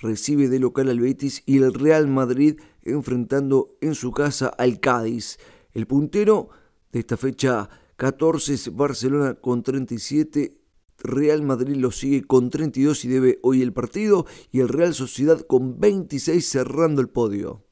recibe 0.00 0.48
de 0.48 0.58
local 0.58 0.88
al 0.88 1.00
Betis 1.00 1.42
y 1.46 1.58
el 1.58 1.74
Real 1.74 2.08
Madrid 2.08 2.58
enfrentando 2.84 3.76
en 3.80 3.94
su 3.94 4.12
casa 4.12 4.48
al 4.48 4.80
Cádiz. 4.80 5.38
El 5.72 5.86
puntero 5.86 6.50
de 6.90 7.00
esta 7.00 7.16
fecha 7.16 7.68
14 7.96 8.54
es 8.54 8.74
Barcelona 8.74 9.34
con 9.34 9.62
37, 9.62 10.58
Real 10.98 11.42
Madrid 11.42 11.76
lo 11.76 11.90
sigue 11.90 12.22
con 12.22 12.50
32 12.50 13.04
y 13.04 13.08
debe 13.08 13.38
hoy 13.42 13.62
el 13.62 13.72
partido 13.72 14.26
y 14.50 14.60
el 14.60 14.68
Real 14.68 14.94
Sociedad 14.94 15.40
con 15.40 15.80
26 15.80 16.48
cerrando 16.48 17.00
el 17.00 17.08
podio. 17.08 17.64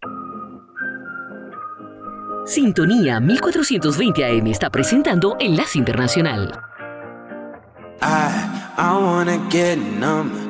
Sintonía 2.46 3.20
1420 3.20 4.24
AM 4.24 4.46
está 4.48 4.70
presentando 4.70 5.36
Enlace 5.38 5.78
Internacional. 5.78 6.60
I, 8.02 8.74
I 8.76 8.92
wanna 9.00 9.48
get 9.50 9.78
numb 9.78 10.49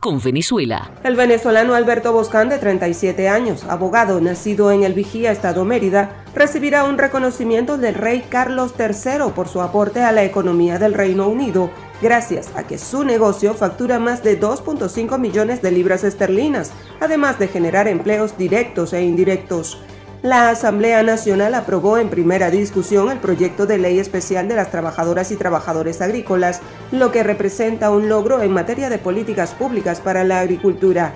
Con 0.00 0.22
Venezuela. 0.22 0.90
El 1.04 1.16
venezolano 1.16 1.74
Alberto 1.74 2.14
Boscán, 2.14 2.48
de 2.48 2.56
37 2.56 3.28
años, 3.28 3.64
abogado 3.64 4.18
nacido 4.18 4.72
en 4.72 4.84
el 4.84 4.94
Vigía, 4.94 5.32
Estado 5.32 5.66
Mérida, 5.66 6.24
recibirá 6.34 6.84
un 6.84 6.96
reconocimiento 6.96 7.76
del 7.76 7.94
rey 7.94 8.24
Carlos 8.26 8.72
III 8.78 9.32
por 9.34 9.48
su 9.48 9.60
aporte 9.60 10.00
a 10.00 10.12
la 10.12 10.24
economía 10.24 10.78
del 10.78 10.94
Reino 10.94 11.28
Unido, 11.28 11.70
gracias 12.00 12.48
a 12.56 12.66
que 12.66 12.78
su 12.78 13.04
negocio 13.04 13.52
factura 13.52 13.98
más 13.98 14.22
de 14.22 14.40
2.5 14.40 15.18
millones 15.18 15.60
de 15.60 15.72
libras 15.72 16.04
esterlinas, 16.04 16.72
además 16.98 17.38
de 17.38 17.48
generar 17.48 17.86
empleos 17.86 18.38
directos 18.38 18.94
e 18.94 19.02
indirectos. 19.02 19.78
La 20.22 20.50
Asamblea 20.50 21.02
Nacional 21.02 21.54
aprobó 21.54 21.96
en 21.96 22.10
primera 22.10 22.50
discusión 22.50 23.10
el 23.10 23.20
proyecto 23.20 23.64
de 23.64 23.78
ley 23.78 23.98
especial 23.98 24.48
de 24.48 24.54
las 24.54 24.70
trabajadoras 24.70 25.30
y 25.30 25.36
trabajadores 25.36 26.02
agrícolas, 26.02 26.60
lo 26.92 27.10
que 27.10 27.22
representa 27.22 27.90
un 27.90 28.10
logro 28.10 28.42
en 28.42 28.52
materia 28.52 28.90
de 28.90 28.98
políticas 28.98 29.54
públicas 29.54 29.98
para 30.00 30.22
la 30.24 30.40
agricultura. 30.40 31.14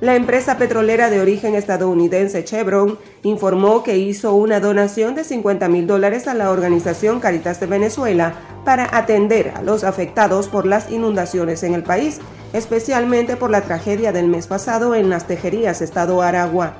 La 0.00 0.16
empresa 0.16 0.56
petrolera 0.56 1.10
de 1.10 1.20
origen 1.20 1.54
estadounidense 1.54 2.42
Chevron 2.42 2.98
informó 3.22 3.84
que 3.84 3.98
hizo 3.98 4.34
una 4.34 4.58
donación 4.58 5.14
de 5.14 5.22
50 5.22 5.68
mil 5.68 5.86
dólares 5.86 6.26
a 6.26 6.34
la 6.34 6.50
organización 6.50 7.20
Caritas 7.20 7.60
de 7.60 7.66
Venezuela 7.66 8.34
para 8.64 8.96
atender 8.96 9.52
a 9.54 9.62
los 9.62 9.84
afectados 9.84 10.48
por 10.48 10.66
las 10.66 10.90
inundaciones 10.90 11.62
en 11.62 11.74
el 11.74 11.84
país, 11.84 12.18
especialmente 12.52 13.36
por 13.36 13.50
la 13.50 13.60
tragedia 13.60 14.10
del 14.10 14.26
mes 14.26 14.48
pasado 14.48 14.96
en 14.96 15.08
las 15.08 15.28
Tejerías, 15.28 15.82
Estado 15.82 16.20
Aragua. 16.20 16.74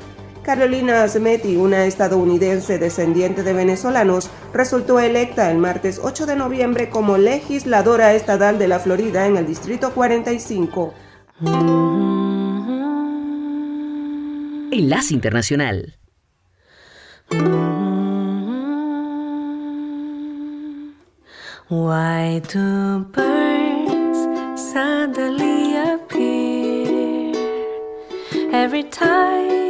Carolina 0.51 1.05
Azmetti, 1.05 1.55
una 1.55 1.87
estadounidense 1.87 2.81
descendiente 2.81 3.45
de 3.45 3.53
venezolanos, 3.53 4.29
resultó 4.53 4.99
electa 4.99 5.49
el 5.49 5.59
martes 5.59 6.01
8 6.03 6.27
de 6.27 6.35
noviembre 6.35 6.91
como 6.91 7.19
legisladora 7.19 8.15
estatal 8.15 8.59
de 8.59 8.67
la 8.67 8.81
Florida 8.81 9.29
en 9.29 9.37
el 9.37 9.47
Distrito 9.47 9.93
45. 9.95 10.93
Enlace 14.73 15.15
Internacional. 15.15 15.95
Why 21.69 22.41
do 22.53 23.07
birds 23.13 24.19
suddenly 24.57 25.77
appear 25.77 27.37
every 28.53 28.83
time 28.83 29.70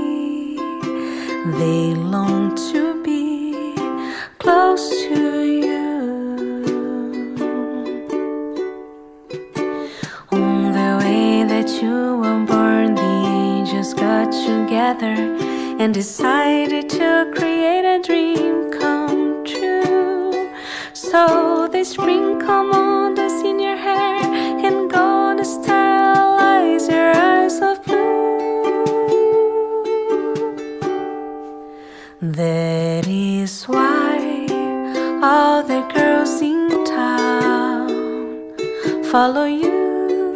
they 1.61 1.93
long 1.93 2.55
to 2.55 3.03
be 3.03 3.75
close 4.39 4.89
to 5.05 5.43
you. 5.65 5.83
On 10.31 10.71
the 10.77 10.91
way 11.01 11.43
that 11.43 11.69
you 11.79 12.17
were 12.21 12.41
born, 12.51 12.95
the 12.95 13.13
angels 13.43 13.93
got 13.93 14.31
together 14.31 15.15
and 15.81 15.93
decided 15.93 16.89
to 16.89 17.31
create 17.35 17.85
a 17.95 18.01
dream 18.01 18.71
come 18.71 19.45
true. 19.45 20.49
So 20.93 21.67
they 21.71 21.83
sprinkle 21.83 22.73
on 22.75 23.00
follow 39.11 39.43
you 39.43 40.31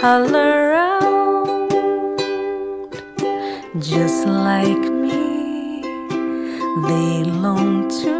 all 0.00 0.36
around, 0.36 1.70
just 3.80 4.24
like 4.26 4.84
me. 5.02 5.82
They 6.86 7.24
long 7.24 7.88
to 8.02 8.17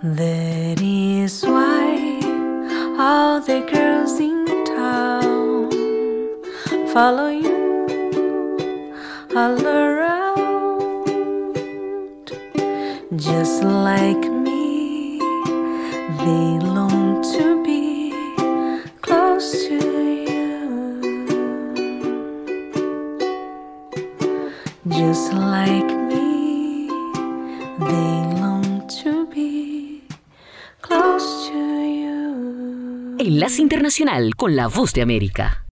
That 0.00 0.80
is 0.80 1.42
why 1.42 2.20
all 2.96 3.40
the 3.40 3.66
girls 3.68 4.20
in 4.20 4.46
town 4.64 5.72
follow 6.94 7.30
you 7.30 8.94
all 9.34 9.66
around, 9.66 11.04
just 13.16 13.64
like 13.64 14.24
me. 14.30 15.18
They 16.22 16.60
long 16.62 17.20
to 17.34 17.60
be 17.64 18.12
close 19.02 19.50
to 19.66 19.74
you, 20.30 21.00
just 24.88 25.32
like 25.32 25.87
Enlace 33.28 33.60
Internacional 33.60 34.36
con 34.36 34.56
la 34.56 34.68
Voz 34.68 34.94
de 34.94 35.02
América. 35.02 35.66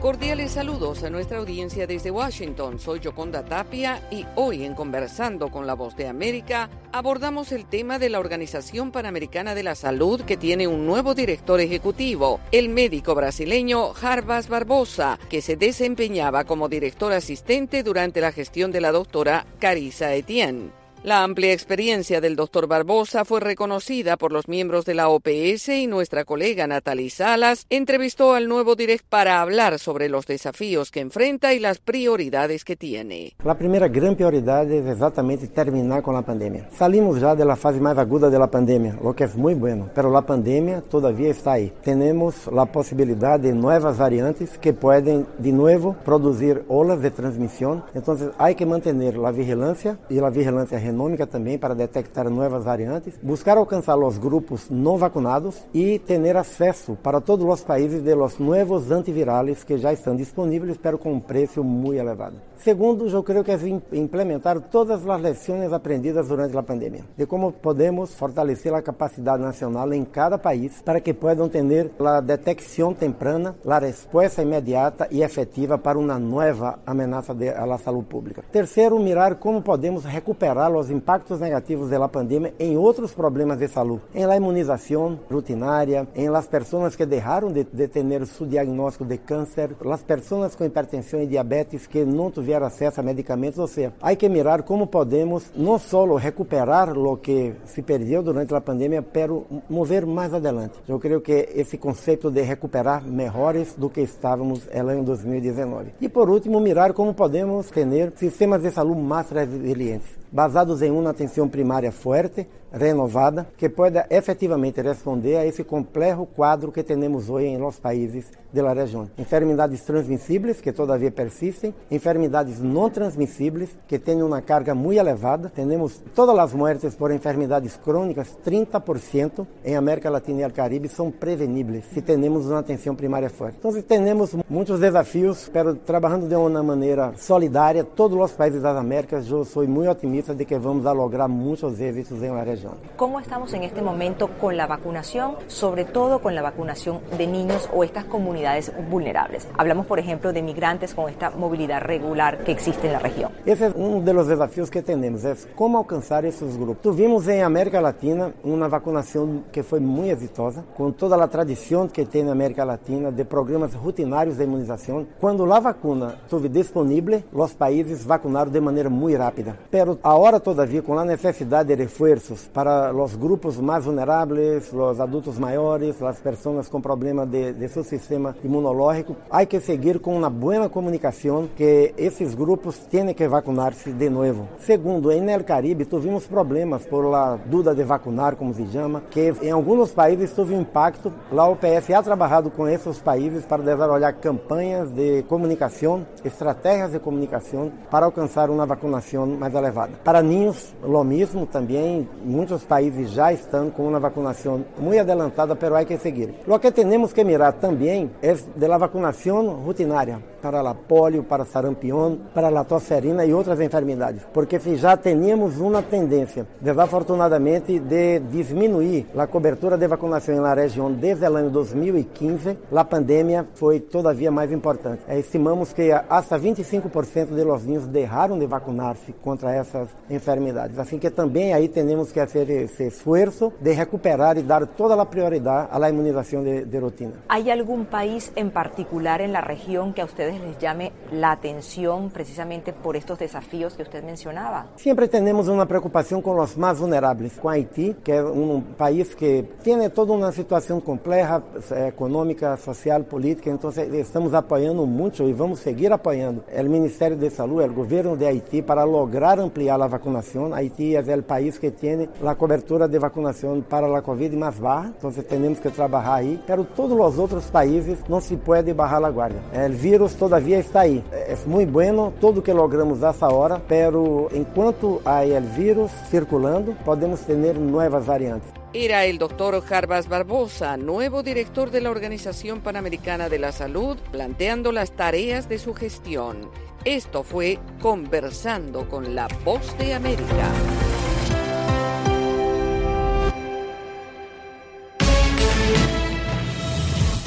Cordiales 0.00 0.52
saludos 0.52 1.02
a 1.02 1.10
nuestra 1.10 1.38
audiencia 1.38 1.88
desde 1.88 2.12
Washington. 2.12 2.78
Soy 2.78 3.00
Yoconda 3.00 3.44
Tapia 3.44 4.00
y 4.12 4.24
hoy 4.36 4.62
en 4.62 4.76
Conversando 4.76 5.50
con 5.50 5.66
la 5.66 5.74
Voz 5.74 5.96
de 5.96 6.06
América 6.06 6.70
abordamos 6.92 7.50
el 7.50 7.66
tema 7.66 7.98
de 7.98 8.08
la 8.08 8.20
Organización 8.20 8.92
Panamericana 8.92 9.56
de 9.56 9.64
la 9.64 9.74
Salud 9.74 10.20
que 10.20 10.36
tiene 10.36 10.68
un 10.68 10.86
nuevo 10.86 11.16
director 11.16 11.58
ejecutivo, 11.58 12.38
el 12.52 12.68
médico 12.68 13.16
brasileño 13.16 13.94
Jarbas 13.94 14.48
Barbosa, 14.48 15.18
que 15.28 15.42
se 15.42 15.56
desempeñaba 15.56 16.44
como 16.44 16.68
director 16.68 17.12
asistente 17.12 17.82
durante 17.82 18.20
la 18.20 18.30
gestión 18.30 18.70
de 18.70 18.80
la 18.80 18.92
doctora 18.92 19.44
Carissa 19.58 20.14
Etienne. 20.14 20.79
La 21.02 21.24
amplia 21.24 21.54
experiencia 21.54 22.20
del 22.20 22.36
doctor 22.36 22.66
Barbosa 22.66 23.24
fue 23.24 23.40
reconocida 23.40 24.18
por 24.18 24.32
los 24.32 24.48
miembros 24.48 24.84
de 24.84 24.92
la 24.92 25.08
OPS 25.08 25.70
y 25.70 25.86
nuestra 25.86 26.26
colega 26.26 26.66
Natalie 26.66 27.08
Salas 27.08 27.64
entrevistó 27.70 28.34
al 28.34 28.48
nuevo 28.48 28.76
direct 28.76 29.06
para 29.08 29.40
hablar 29.40 29.78
sobre 29.78 30.10
los 30.10 30.26
desafíos 30.26 30.90
que 30.90 31.00
enfrenta 31.00 31.54
y 31.54 31.58
las 31.58 31.78
prioridades 31.78 32.66
que 32.66 32.76
tiene. 32.76 33.32
La 33.42 33.56
primera 33.56 33.88
gran 33.88 34.14
prioridad 34.14 34.70
es 34.70 34.84
exactamente 34.84 35.48
terminar 35.48 36.02
con 36.02 36.14
la 36.14 36.20
pandemia. 36.20 36.68
Salimos 36.76 37.18
ya 37.18 37.34
de 37.34 37.46
la 37.46 37.56
fase 37.56 37.80
más 37.80 37.96
aguda 37.96 38.28
de 38.28 38.38
la 38.38 38.50
pandemia, 38.50 38.98
lo 39.02 39.16
que 39.16 39.24
es 39.24 39.34
muy 39.36 39.54
bueno, 39.54 39.88
pero 39.94 40.10
la 40.10 40.26
pandemia 40.26 40.82
todavía 40.82 41.30
está 41.30 41.52
ahí. 41.52 41.72
Tenemos 41.82 42.46
la 42.52 42.66
posibilidad 42.66 43.40
de 43.40 43.54
nuevas 43.54 43.96
variantes 43.96 44.58
que 44.58 44.74
pueden 44.74 45.26
de 45.38 45.52
nuevo 45.52 45.96
producir 46.04 46.62
olas 46.68 47.00
de 47.00 47.10
transmisión, 47.10 47.84
entonces 47.94 48.32
hay 48.36 48.54
que 48.54 48.66
mantener 48.66 49.16
la 49.16 49.32
vigilancia 49.32 49.98
y 50.10 50.16
la 50.16 50.28
vigilancia 50.28 50.89
genômica 50.90 51.26
também 51.26 51.58
para 51.58 51.74
detectar 51.74 52.28
novas 52.28 52.64
variantes, 52.64 53.18
buscar 53.22 53.56
alcançar 53.56 53.98
os 53.98 54.18
grupos 54.18 54.68
não 54.68 54.96
vacunados 54.96 55.56
e 55.72 55.98
ter 55.98 56.36
acesso 56.36 56.96
para 57.02 57.20
todos 57.20 57.46
os 57.46 57.62
países 57.62 58.02
de 58.02 58.14
los 58.14 58.38
novos 58.38 58.90
antivirales 58.90 59.64
que 59.64 59.78
já 59.78 59.92
estão 59.92 60.14
disponíveis, 60.14 60.76
pero 60.76 60.98
com 60.98 61.12
um 61.12 61.20
preço 61.20 61.64
muito 61.64 62.00
elevado. 62.00 62.36
Segundo, 62.62 63.08
eu 63.08 63.22
creio 63.22 63.42
que 63.42 63.52
é 63.52 63.58
implementar 63.92 64.60
todas 64.60 65.08
as 65.08 65.20
lições 65.22 65.72
aprendidas 65.72 66.28
durante 66.28 66.54
a 66.54 66.62
pandemia, 66.62 67.04
de 67.16 67.24
como 67.24 67.50
podemos 67.52 68.14
fortalecer 68.14 68.74
a 68.74 68.82
capacidade 68.82 69.42
nacional 69.42 69.90
em 69.94 70.04
cada 70.04 70.36
país 70.36 70.82
para 70.82 71.00
que 71.00 71.14
possam 71.14 71.48
ter 71.48 71.90
a 71.98 72.20
detecção 72.20 72.92
temprana, 72.92 73.56
a 73.66 73.78
resposta 73.78 74.42
imediata 74.42 75.08
e 75.10 75.22
efetiva 75.22 75.78
para 75.78 75.98
uma 75.98 76.18
nova 76.18 76.78
ameaça 76.86 77.32
à 77.32 77.78
saúde 77.78 78.08
pública. 78.08 78.44
Terceiro, 78.52 79.00
mirar 79.00 79.36
como 79.36 79.62
podemos 79.62 80.04
recuperar 80.04 80.70
impactos 80.88 81.40
negativos 81.40 81.90
da 81.90 82.08
pandemia 82.08 82.54
em 82.58 82.78
outros 82.78 83.12
problemas 83.12 83.58
de 83.58 83.68
saúde, 83.68 84.02
em 84.14 84.24
la 84.24 84.36
imunização 84.36 85.18
rutinária, 85.30 86.06
em 86.14 86.30
las 86.30 86.46
pessoas 86.46 86.94
que 86.94 87.04
deixaram 87.04 87.52
de, 87.52 87.64
de 87.64 87.88
ter 87.88 88.26
seu 88.26 88.46
diagnóstico 88.46 89.04
de 89.04 89.18
câncer, 89.18 89.76
las 89.82 90.02
pessoas 90.02 90.54
com 90.54 90.64
hipertensão 90.64 91.20
e 91.20 91.26
diabetes 91.26 91.86
que 91.86 92.04
não 92.04 92.30
tiveram 92.30 92.66
acesso 92.66 93.00
a 93.00 93.02
medicamentos, 93.02 93.58
ou 93.58 93.66
seja, 93.66 93.92
há 94.00 94.14
que 94.14 94.28
mirar 94.28 94.62
como 94.62 94.86
podemos 94.86 95.50
não 95.56 95.78
só 95.78 96.04
recuperar 96.14 96.96
o 96.96 97.16
que 97.16 97.54
se 97.64 97.82
perdeu 97.82 98.22
durante 98.22 98.54
a 98.54 98.60
pandemia, 98.60 99.02
pero 99.02 99.46
mover 99.68 100.06
mais 100.06 100.32
adelante. 100.32 100.74
Eu 100.88 100.98
creio 100.98 101.20
que 101.20 101.48
esse 101.54 101.76
conceito 101.76 102.30
de 102.30 102.42
recuperar 102.42 103.04
melhores 103.04 103.74
do 103.74 103.90
que 103.90 104.00
estávamos 104.00 104.68
em 104.72 105.02
2019. 105.02 105.92
E 106.00 106.08
por 106.08 106.28
último, 106.30 106.60
mirar 106.60 106.92
como 106.92 107.14
podemos 107.14 107.70
ter 107.70 108.12
sistemas 108.16 108.62
de 108.62 108.70
saúde 108.70 109.00
mais 109.00 109.30
resilientes 109.30 110.19
basados 110.32 110.82
em 110.82 110.90
uma 110.90 111.10
atenção 111.10 111.48
primária 111.48 111.90
forte, 111.90 112.46
renovada 112.72 113.46
que 113.56 113.68
pueda 113.68 114.06
efetivamente 114.10 114.80
responder 114.80 115.36
a 115.36 115.46
esse 115.46 115.64
complexo 115.64 116.26
quadro 116.26 116.72
que 116.72 116.82
temos 116.82 117.28
hoje 117.28 117.46
em 117.46 117.58
los 117.58 117.78
países 117.78 118.30
de 118.52 118.62
região. 118.62 119.08
Enfermidades 119.18 119.82
transmissíveis 119.82 120.60
que 120.60 120.72
todavia 120.72 121.10
persistem, 121.10 121.74
enfermidades 121.90 122.60
não 122.60 122.90
transmissíveis 122.90 123.70
que 123.86 123.98
têm 123.98 124.22
uma 124.22 124.42
carga 124.42 124.74
muito 124.74 124.98
elevada. 124.98 125.50
Temos 125.54 126.02
todas 126.14 126.36
as 126.38 126.52
mortes 126.52 126.94
por 126.94 127.10
enfermidades 127.12 127.76
crônicas, 127.76 128.36
30% 128.44 129.46
em 129.64 129.76
América 129.76 130.10
Latina 130.10 130.46
e 130.46 130.50
Caribe 130.50 130.88
são 130.88 131.10
preveníveis 131.10 131.84
se 131.92 132.02
temos 132.02 132.46
uma 132.46 132.58
atenção 132.58 132.94
primária 132.94 133.30
forte. 133.30 133.56
Então, 133.58 133.72
temos 133.82 134.34
muitos 134.48 134.80
desafios, 134.80 135.48
pero 135.52 135.74
trabalhando 135.74 136.28
de 136.28 136.34
uma 136.34 136.62
maneira 136.62 137.12
solidária, 137.16 137.84
todos 137.84 138.18
os 138.18 138.32
países 138.32 138.62
das 138.62 138.76
Américas, 138.76 139.28
eu 139.28 139.44
sou 139.44 139.66
muito 139.66 139.90
otimista 139.90 140.34
de 140.34 140.44
que 140.44 140.58
vamos 140.58 140.84
lograr 140.84 141.28
muitos 141.28 141.80
êxitos 141.80 142.22
em 142.22 142.30
la 142.30 142.42
região. 142.42 142.59
Como 142.96 143.20
estamos 143.20 143.52
em 143.54 143.64
este 143.64 143.80
momento 143.80 144.28
com 144.28 144.50
a 144.50 144.66
vacinação, 144.66 145.36
sobre 145.48 145.84
todo 145.84 146.18
com 146.18 146.28
a 146.28 146.42
vacinação 146.42 147.00
de 147.16 147.26
niños 147.26 147.68
ou 147.72 147.82
estas 147.84 148.04
comunidades 148.04 148.70
vulnerables. 148.90 149.46
Hablamos, 149.56 149.86
por 149.86 149.98
ejemplo, 149.98 150.32
de 150.32 150.42
migrantes 150.42 150.94
con 150.94 151.08
esta 151.08 151.30
movilidad 151.30 151.80
regular 151.80 152.38
que 152.44 152.52
existe 152.52 152.86
en 152.86 152.92
la 152.94 152.98
región. 152.98 153.32
Ese 153.46 153.66
es 153.66 153.72
uno 153.74 154.02
de 154.02 154.12
los 154.12 154.26
desafíos 154.26 154.70
que 154.70 154.82
tenemos, 154.82 155.24
es 155.24 155.48
cómo 155.54 155.78
alcanzar 155.78 156.24
esos 156.24 156.56
grupos. 156.56 156.82
Tuvimos 156.82 157.26
en 157.28 157.42
América 157.42 157.80
Latina 157.80 158.32
una 158.44 158.68
vacunación 158.68 159.44
que 159.52 159.62
fue 159.62 159.80
muy 159.80 160.10
exitosa, 160.10 160.64
con 160.76 160.94
toda 160.94 161.16
la 161.16 161.28
tradición 161.28 161.88
que 161.88 162.04
tiene 162.04 162.30
América 162.30 162.64
Latina 162.64 163.10
de 163.10 163.24
programas 163.24 163.74
rutinarios 163.74 164.36
de 164.36 164.44
inmunización. 164.44 165.08
Cuando 165.20 165.46
la 165.46 165.60
vacuna 165.60 166.16
estuvo 166.24 166.48
disponible, 166.48 167.24
los 167.32 167.54
países 167.54 168.06
vacunaron 168.06 168.52
de 168.52 168.60
manera 168.60 168.88
muy 168.88 169.16
rápida. 169.16 169.56
Pero 169.70 169.98
ahora 170.02 170.40
todavía, 170.40 170.82
con 170.82 170.96
la 170.96 171.04
necesidad 171.04 171.64
de 171.64 171.76
refuerzos 171.76 172.49
para 172.52 172.92
los 172.92 173.16
grupos 173.16 173.60
más 173.60 173.84
vulnerables, 173.84 174.72
los 174.72 174.98
adultos 175.00 175.38
mayores, 175.38 176.00
las 176.00 176.18
personas 176.18 176.68
con 176.68 176.82
problemas 176.82 177.30
de, 177.30 177.52
de 177.52 177.68
su 177.68 177.84
sistema 177.84 178.34
imunológico. 178.42 179.16
Há 179.30 179.44
que 179.46 179.60
seguir 179.60 180.00
com 180.00 180.16
uma 180.16 180.30
boa 180.30 180.68
comunicação 180.68 181.48
que 181.56 181.94
esses 181.96 182.34
grupos 182.34 182.78
têm 182.90 183.12
que 183.14 183.28
vacinar-se 183.28 183.92
de 183.92 184.10
novo. 184.10 184.48
Segundo, 184.58 185.10
em 185.10 185.30
El 185.30 185.44
Caribe 185.44 185.84
tuvimos 185.84 186.26
problemas 186.26 186.86
por 186.86 187.04
la 187.04 187.36
duda 187.36 187.74
de 187.74 187.84
vacunar, 187.84 188.36
como 188.36 188.54
se 188.54 188.66
chama, 188.66 189.02
que 189.10 189.32
em 189.42 189.50
alguns 189.50 189.92
países 189.92 190.32
teve 190.32 190.54
impacto. 190.54 191.12
A 191.30 191.48
OPS 191.48 191.90
ha 191.90 192.02
trabalhado 192.02 192.50
com 192.50 192.68
esses 192.68 192.98
países 192.98 193.44
para 193.44 193.62
desenvolver 193.62 194.12
campanhas 194.14 194.90
de 194.90 195.22
comunicação, 195.24 196.06
estratégias 196.24 196.92
de 196.92 196.98
comunicação 196.98 197.72
para 197.90 198.06
alcançar 198.06 198.50
uma 198.50 198.66
vacinação 198.66 199.26
mais 199.26 199.54
elevada. 199.54 199.92
Para 200.04 200.22
ninhos, 200.22 200.74
lo 200.82 201.02
mesmo 201.04 201.46
também, 201.46 202.08
muitos 202.40 202.64
países 202.64 203.10
já 203.10 203.30
estão 203.34 203.68
com 203.68 203.86
uma 203.86 204.00
vacinação 204.00 204.64
muito 204.78 204.98
adelantada, 204.98 205.54
mas 205.60 205.72
há 205.72 205.84
que 205.84 205.98
seguir. 205.98 206.34
O 206.46 206.58
que 206.58 206.72
temos 206.72 207.12
que 207.12 207.22
mirar 207.22 207.52
também 207.52 208.10
es 208.22 208.48
de 208.56 208.66
la 208.66 208.78
vacunación 208.78 209.62
rutinaria 209.62 210.18
para 210.40 210.62
la 210.62 210.74
polio, 210.74 211.22
para 211.24 211.44
sarampión, 211.44 212.18
para 212.34 212.50
la 212.50 212.64
tosferina 212.64 213.24
e 213.24 213.32
outras 213.32 213.60
enfermidades. 213.60 214.22
Porque 214.32 214.58
se 214.58 214.76
já 214.76 214.96
teníamos 214.96 215.58
uma 215.58 215.82
tendência, 215.82 216.46
desafortunadamente, 216.60 217.78
de 217.78 218.20
diminuir 218.20 219.06
a 219.16 219.26
cobertura 219.26 219.76
de 219.76 219.86
vacinação 219.86 220.40
na 220.40 220.54
região 220.54 220.90
desde 220.90 221.28
o 221.28 221.36
ano 221.36 221.50
2015, 221.50 222.56
a 222.74 222.84
pandemia 222.84 223.46
foi 223.54 223.80
todavia 223.80 224.30
mais 224.30 224.50
importante. 224.50 225.02
Estimamos 225.08 225.72
que 225.72 225.92
hasta 225.92 226.38
25% 226.38 227.34
de 227.34 227.44
los 227.44 227.64
niños 227.64 227.86
deixaram 227.86 228.38
de 228.38 228.46
vacinar-se 228.46 229.12
contra 229.22 229.54
essas 229.54 229.88
enfermidades. 230.08 230.78
Assim 230.78 230.98
que 230.98 231.10
também 231.10 231.52
aí 231.52 231.68
temos 231.68 232.12
que 232.12 232.20
fazer 232.30 232.50
esse 232.50 232.86
esforço 232.86 233.52
de 233.60 233.72
recuperar 233.72 234.38
e 234.38 234.42
dar 234.42 234.66
toda 234.66 235.00
a 235.00 235.04
prioridade 235.04 235.68
à 235.70 235.90
imunização 235.90 236.42
de, 236.42 236.64
de 236.64 236.78
rotina. 236.78 237.12
Há 237.28 237.36
algum 237.52 237.84
país 237.84 238.32
en 238.36 238.50
particular 238.50 239.20
en 239.20 239.32
la 239.32 239.40
región 239.40 239.92
que 239.92 240.00
a 240.00 240.04
ustedes 240.04 240.40
les 240.40 240.56
llame 240.58 240.92
la 241.10 241.32
atención 241.32 242.10
precisamente 242.10 242.72
por 242.72 242.96
estos 242.96 243.18
desafíos 243.18 243.74
que 243.74 243.82
usted 243.82 244.04
mencionaba? 244.04 244.66
Siempre 244.76 245.08
tenemos 245.08 245.48
una 245.48 245.66
preocupación 245.66 246.22
con 246.22 246.36
los 246.36 246.56
más 246.56 246.78
vulnerables, 246.78 247.38
con 247.40 247.52
Haití, 247.52 247.96
que 248.04 248.18
es 248.18 248.22
un 248.22 248.62
país 248.76 249.16
que 249.16 249.48
tiene 249.62 249.90
toda 249.90 250.14
una 250.14 250.30
situación 250.30 250.80
compleja, 250.80 251.42
eh, 251.72 251.88
económica, 251.88 252.56
social, 252.56 253.04
política, 253.04 253.50
entonces 253.50 253.92
estamos 253.92 254.32
apoyando 254.34 254.86
mucho 254.86 255.26
y 255.26 255.32
vamos 255.32 255.60
a 255.60 255.64
seguir 255.64 255.92
apoyando 255.92 256.44
el 256.52 256.68
Ministerio 256.68 257.16
de 257.16 257.30
Salud, 257.30 257.62
el 257.62 257.72
gobierno 257.72 258.16
de 258.16 258.28
Haití 258.28 258.62
para 258.62 258.86
lograr 258.86 259.40
ampliar 259.40 259.78
la 259.78 259.88
vacunación. 259.88 260.54
Haití 260.54 260.94
es 260.94 261.08
el 261.08 261.24
país 261.24 261.58
que 261.58 261.70
tiene 261.70 262.08
la 262.20 262.34
cobertura 262.34 262.86
de 262.86 262.98
vacunación 262.98 263.62
para 263.62 263.88
la 263.88 264.02
COVID 264.02 264.32
más 264.34 264.58
baja, 264.60 264.86
entonces 264.88 265.26
tenemos 265.26 265.58
que 265.58 265.70
trabajar 265.70 266.18
ahí, 266.18 266.42
pero 266.46 266.64
todos 266.64 266.96
los 266.96 267.18
otros 267.18 267.44
países 267.44 267.98
não 268.08 268.20
se 268.20 268.36
pode 268.36 268.72
barrar 268.72 269.04
a 269.04 269.10
guarda. 269.10 269.40
O 269.52 269.72
vírus 269.72 270.14
todavia 270.14 270.58
está 270.58 270.80
aí. 270.80 271.02
É 271.12 271.36
muito 271.46 271.72
bueno 271.72 272.12
tudo 272.20 272.42
que 272.42 272.52
logramos 272.52 273.02
essa 273.02 273.28
hora, 273.28 273.60
pero 273.66 274.28
enquanto 274.32 275.00
há 275.04 275.22
o 275.22 275.40
vírus 275.56 275.90
circulando, 276.10 276.74
podemos 276.84 277.20
ter 277.20 277.58
novas 277.58 278.04
variantes. 278.04 278.50
Era 278.72 279.04
el 279.04 279.18
doctor 279.18 279.60
Jarbas 279.62 280.08
Barbosa, 280.08 280.76
nuevo 280.76 281.24
director 281.24 281.72
de 281.72 281.80
la 281.80 281.90
Organización 281.90 282.60
Panamericana 282.60 283.28
de 283.28 283.38
la 283.40 283.50
Salud, 283.50 283.96
planteando 284.12 284.70
las 284.70 284.92
tareas 284.92 285.48
de 285.48 285.58
su 285.58 285.74
gestión. 285.74 286.48
Esto 286.84 287.24
fue 287.24 287.58
Conversando 287.82 288.88
con 288.88 289.14
la 289.14 289.26
Voz 289.44 289.76
de 289.76 289.94
América. 289.94 290.48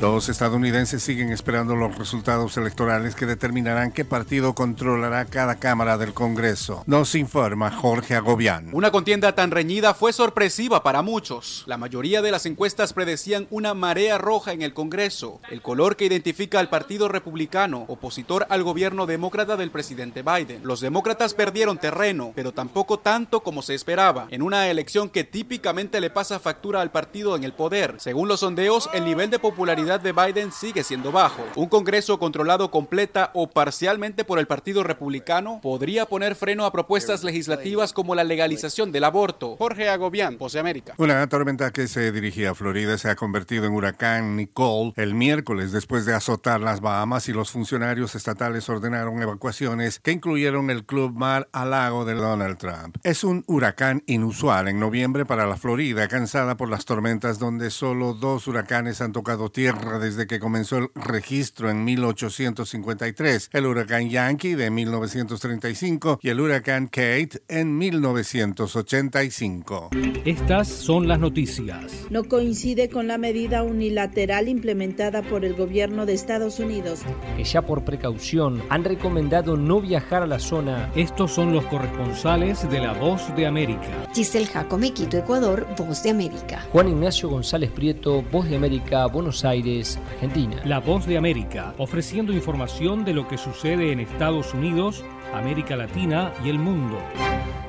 Los 0.00 0.28
estadounidenses 0.28 1.02
siguen 1.02 1.32
esperando 1.32 1.74
los 1.74 1.98
resultados 1.98 2.56
electorales 2.56 3.16
que 3.16 3.26
determinarán 3.26 3.90
qué 3.90 4.04
partido 4.04 4.54
controlará 4.54 5.24
cada 5.24 5.56
Cámara 5.56 5.98
del 5.98 6.14
Congreso. 6.14 6.84
Nos 6.86 7.16
informa 7.16 7.72
Jorge 7.72 8.14
Agobián. 8.14 8.68
Una 8.72 8.92
contienda 8.92 9.34
tan 9.34 9.50
reñida 9.50 9.94
fue 9.94 10.12
sorpresiva 10.12 10.84
para 10.84 11.02
muchos. 11.02 11.64
La 11.66 11.78
mayoría 11.78 12.22
de 12.22 12.30
las 12.30 12.46
encuestas 12.46 12.92
predecían 12.92 13.48
una 13.50 13.74
marea 13.74 14.18
roja 14.18 14.52
en 14.52 14.62
el 14.62 14.72
Congreso, 14.72 15.40
el 15.50 15.62
color 15.62 15.96
que 15.96 16.04
identifica 16.04 16.60
al 16.60 16.68
Partido 16.68 17.08
Republicano, 17.08 17.84
opositor 17.88 18.46
al 18.50 18.62
gobierno 18.62 19.04
demócrata 19.04 19.56
del 19.56 19.72
presidente 19.72 20.22
Biden. 20.22 20.60
Los 20.62 20.80
demócratas 20.80 21.34
perdieron 21.34 21.76
terreno, 21.76 22.30
pero 22.36 22.52
tampoco 22.52 23.00
tanto 23.00 23.40
como 23.40 23.62
se 23.62 23.74
esperaba, 23.74 24.28
en 24.30 24.42
una 24.42 24.68
elección 24.68 25.08
que 25.08 25.24
típicamente 25.24 26.00
le 26.00 26.10
pasa 26.10 26.38
factura 26.38 26.82
al 26.82 26.92
partido 26.92 27.34
en 27.34 27.42
el 27.42 27.52
poder. 27.52 27.96
Según 27.98 28.28
los 28.28 28.40
sondeos, 28.40 28.88
el 28.94 29.04
nivel 29.04 29.30
de 29.30 29.40
popularidad 29.40 29.87
de 29.96 30.12
Biden 30.12 30.52
sigue 30.52 30.84
siendo 30.84 31.10
bajo. 31.10 31.42
Un 31.56 31.68
Congreso 31.68 32.18
controlado 32.18 32.70
completa 32.70 33.30
o 33.32 33.48
parcialmente 33.48 34.24
por 34.24 34.38
el 34.38 34.46
Partido 34.46 34.84
Republicano 34.84 35.60
podría 35.62 36.04
poner 36.04 36.34
freno 36.34 36.66
a 36.66 36.72
propuestas 36.72 37.24
legislativas 37.24 37.94
como 37.94 38.14
la 38.14 38.24
legalización 38.24 38.92
del 38.92 39.04
aborto. 39.04 39.56
Jorge 39.56 39.88
Agobián, 39.88 40.36
Voz 40.36 40.56
América. 40.56 40.92
Una 40.98 41.26
tormenta 41.28 41.70
que 41.70 41.88
se 41.88 42.12
dirigía 42.12 42.50
a 42.50 42.54
Florida 42.54 42.98
se 42.98 43.08
ha 43.08 43.16
convertido 43.16 43.64
en 43.64 43.72
huracán 43.72 44.36
Nicole 44.36 44.92
el 44.96 45.14
miércoles 45.14 45.72
después 45.72 46.04
de 46.04 46.14
azotar 46.14 46.60
las 46.60 46.82
Bahamas 46.82 47.28
y 47.30 47.32
los 47.32 47.50
funcionarios 47.50 48.14
estatales 48.14 48.68
ordenaron 48.68 49.22
evacuaciones 49.22 50.00
que 50.00 50.12
incluyeron 50.12 50.68
el 50.68 50.84
Club 50.84 51.14
Mar 51.14 51.48
al 51.52 51.70
lago 51.70 52.04
de 52.04 52.14
Donald 52.14 52.58
Trump. 52.58 52.98
Es 53.04 53.24
un 53.24 53.44
huracán 53.46 54.02
inusual 54.06 54.68
en 54.68 54.78
noviembre 54.80 55.24
para 55.24 55.46
la 55.46 55.56
Florida, 55.56 56.08
cansada 56.08 56.56
por 56.56 56.68
las 56.68 56.84
tormentas 56.84 57.38
donde 57.38 57.70
solo 57.70 58.12
dos 58.14 58.48
huracanes 58.48 59.00
han 59.00 59.12
tocado 59.12 59.50
tierra 59.50 59.77
desde 60.00 60.26
que 60.26 60.40
comenzó 60.40 60.78
el 60.78 60.88
registro 60.94 61.70
en 61.70 61.84
1853, 61.84 63.50
el 63.52 63.66
huracán 63.66 64.10
Yankee 64.10 64.54
de 64.54 64.70
1935 64.70 66.20
y 66.22 66.28
el 66.28 66.40
huracán 66.40 66.86
Kate 66.86 67.42
en 67.48 67.76
1985. 67.78 69.90
Estas 70.24 70.68
son 70.68 71.08
las 71.08 71.18
noticias. 71.18 72.06
No 72.10 72.24
coincide 72.24 72.88
con 72.88 73.08
la 73.08 73.18
medida 73.18 73.62
unilateral 73.62 74.48
implementada 74.48 75.22
por 75.22 75.44
el 75.44 75.54
gobierno 75.54 76.06
de 76.06 76.14
Estados 76.14 76.58
Unidos. 76.58 77.00
Que 77.36 77.44
ya 77.44 77.62
por 77.62 77.84
precaución 77.84 78.62
han 78.68 78.84
recomendado 78.84 79.56
no 79.56 79.80
viajar 79.80 80.22
a 80.22 80.26
la 80.26 80.38
zona. 80.38 80.90
Estos 80.94 81.32
son 81.32 81.52
los 81.52 81.64
corresponsales 81.66 82.68
de 82.68 82.80
La 82.80 82.92
Voz 82.94 83.34
de 83.36 83.46
América. 83.46 84.08
Giselle 84.14 84.46
Jacome, 84.46 84.92
Quito, 84.92 85.16
Ecuador, 85.16 85.66
Voz 85.76 86.02
de 86.02 86.10
América. 86.10 86.66
Juan 86.72 86.88
Ignacio 86.88 87.28
González 87.28 87.70
Prieto, 87.70 88.22
Voz 88.22 88.48
de 88.48 88.56
América, 88.56 89.06
Buenos 89.06 89.44
Argentina. 89.68 90.62
La 90.64 90.80
Voz 90.80 91.06
de 91.06 91.18
América, 91.18 91.74
ofreciendo 91.78 92.32
información 92.32 93.04
de 93.04 93.12
lo 93.12 93.28
que 93.28 93.36
sucede 93.36 93.92
en 93.92 94.00
Estados 94.00 94.54
Unidos, 94.54 95.04
América 95.34 95.76
Latina 95.76 96.32
y 96.44 96.48
el 96.48 96.58
mundo. 96.58 96.98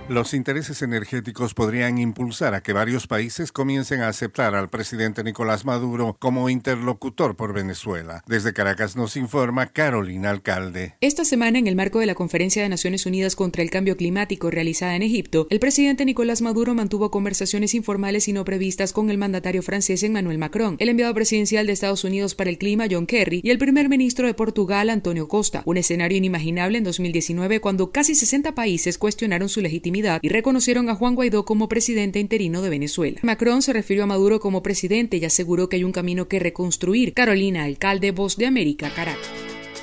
Los 0.09 0.33
intereses 0.33 0.81
energéticos 0.81 1.53
podrían 1.53 1.99
impulsar 1.99 2.55
a 2.55 2.63
que 2.63 2.73
varios 2.73 3.05
países 3.05 3.51
comiencen 3.51 4.01
a 4.01 4.07
aceptar 4.07 4.55
al 4.55 4.67
presidente 4.67 5.23
Nicolás 5.23 5.65
Maduro 5.65 6.17
como 6.17 6.49
interlocutor 6.49 7.35
por 7.35 7.53
Venezuela. 7.53 8.23
Desde 8.25 8.51
Caracas 8.51 8.95
nos 8.95 9.15
informa 9.15 9.67
Carolina 9.67 10.31
Alcalde. 10.31 10.95
Esta 10.99 11.25
semana, 11.25 11.59
en 11.59 11.67
el 11.67 11.75
marco 11.75 11.99
de 11.99 12.07
la 12.07 12.15
Conferencia 12.15 12.63
de 12.63 12.69
Naciones 12.69 13.05
Unidas 13.05 13.35
contra 13.35 13.61
el 13.61 13.69
Cambio 13.69 13.97
Climático 13.97 14.49
realizada 14.49 14.95
en 14.95 15.03
Egipto, 15.03 15.45
el 15.51 15.59
presidente 15.59 16.05
Nicolás 16.05 16.41
Maduro 16.41 16.73
mantuvo 16.73 17.11
conversaciones 17.11 17.75
informales 17.75 18.27
y 18.27 18.33
no 18.33 18.43
previstas 18.45 18.93
con 18.93 19.11
el 19.11 19.19
mandatario 19.19 19.61
francés 19.61 20.01
Emmanuel 20.01 20.39
Macron, 20.39 20.75
el 20.79 20.89
enviado 20.89 21.13
presidencial 21.13 21.67
de 21.67 21.73
Estados 21.73 22.03
Unidos 22.03 22.33
para 22.33 22.49
el 22.49 22.57
Clima 22.57 22.87
John 22.89 23.05
Kerry 23.05 23.41
y 23.43 23.51
el 23.51 23.59
primer 23.59 23.89
ministro 23.89 24.25
de 24.25 24.33
Portugal 24.33 24.89
Antonio 24.89 25.27
Costa. 25.27 25.61
Un 25.65 25.77
escenario 25.77 26.17
inimaginable 26.17 26.79
en 26.79 26.83
2019 26.83 27.61
cuando 27.61 27.91
casi 27.91 28.15
60 28.15 28.55
países 28.55 28.97
cuestionaron 28.97 29.49
su 29.49 29.61
legitimidad 29.61 29.98
y 30.21 30.29
reconocieron 30.29 30.89
a 30.89 30.95
Juan 30.95 31.15
Guaidó 31.15 31.45
como 31.45 31.67
presidente 31.67 32.19
interino 32.19 32.61
de 32.61 32.69
Venezuela. 32.69 33.19
Macron 33.21 33.61
se 33.61 33.73
refirió 33.73 34.03
a 34.03 34.07
Maduro 34.07 34.39
como 34.39 34.63
presidente 34.63 35.17
y 35.17 35.25
aseguró 35.25 35.69
que 35.69 35.77
hay 35.77 35.83
un 35.83 35.91
camino 35.91 36.27
que 36.27 36.39
reconstruir. 36.39 37.13
Carolina, 37.13 37.63
alcalde 37.63 38.11
Voz 38.11 38.37
de 38.37 38.45
América, 38.45 38.91
Caracas. 38.95 39.29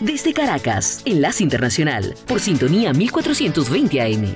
Desde 0.00 0.34
Caracas, 0.34 1.00
Enlace 1.06 1.42
Internacional, 1.42 2.14
por 2.26 2.40
sintonía 2.40 2.92
1420 2.92 4.00
AM. 4.00 4.34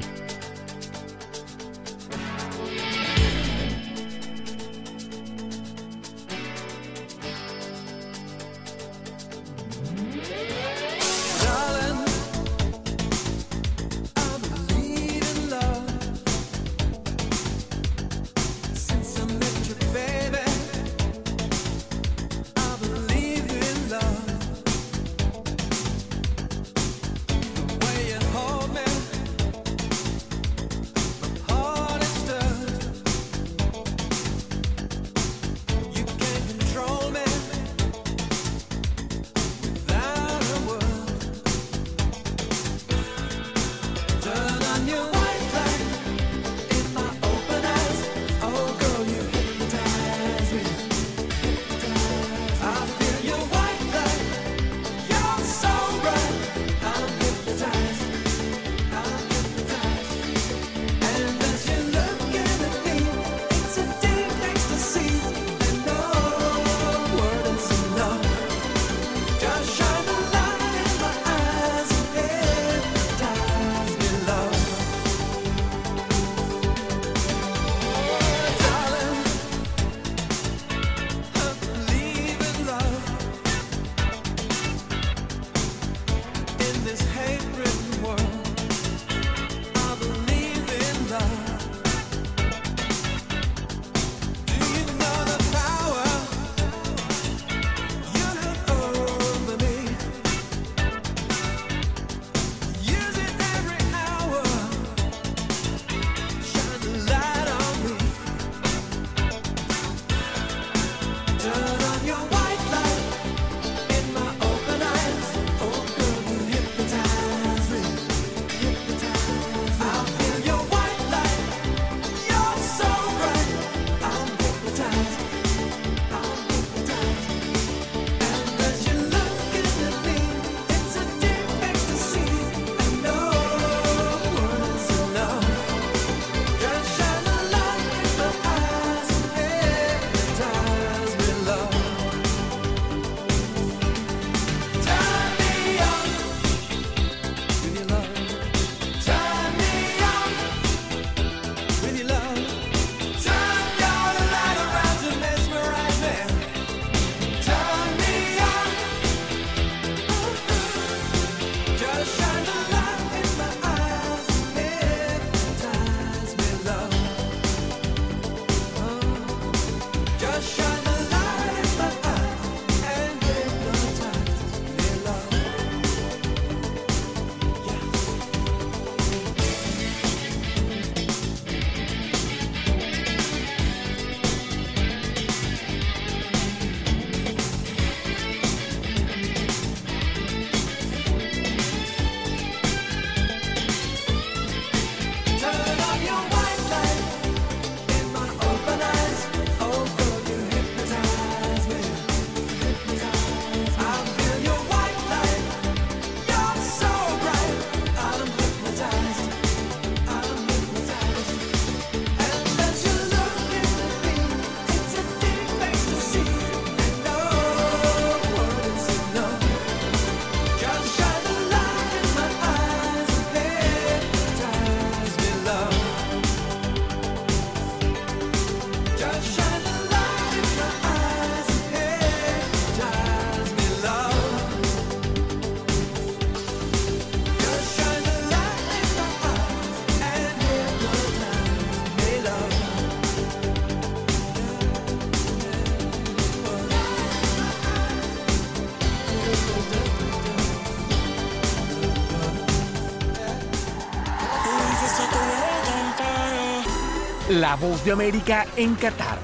La 257.51 257.57
voz 257.57 257.85
de 257.85 257.91
América 257.91 258.47
en 258.57 258.77
Qatar. 258.77 259.19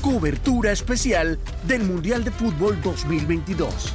Cobertura 0.00 0.72
especial 0.72 1.38
del 1.62 1.84
Mundial 1.84 2.24
de 2.24 2.32
Fútbol 2.32 2.82
2022. 2.82 3.94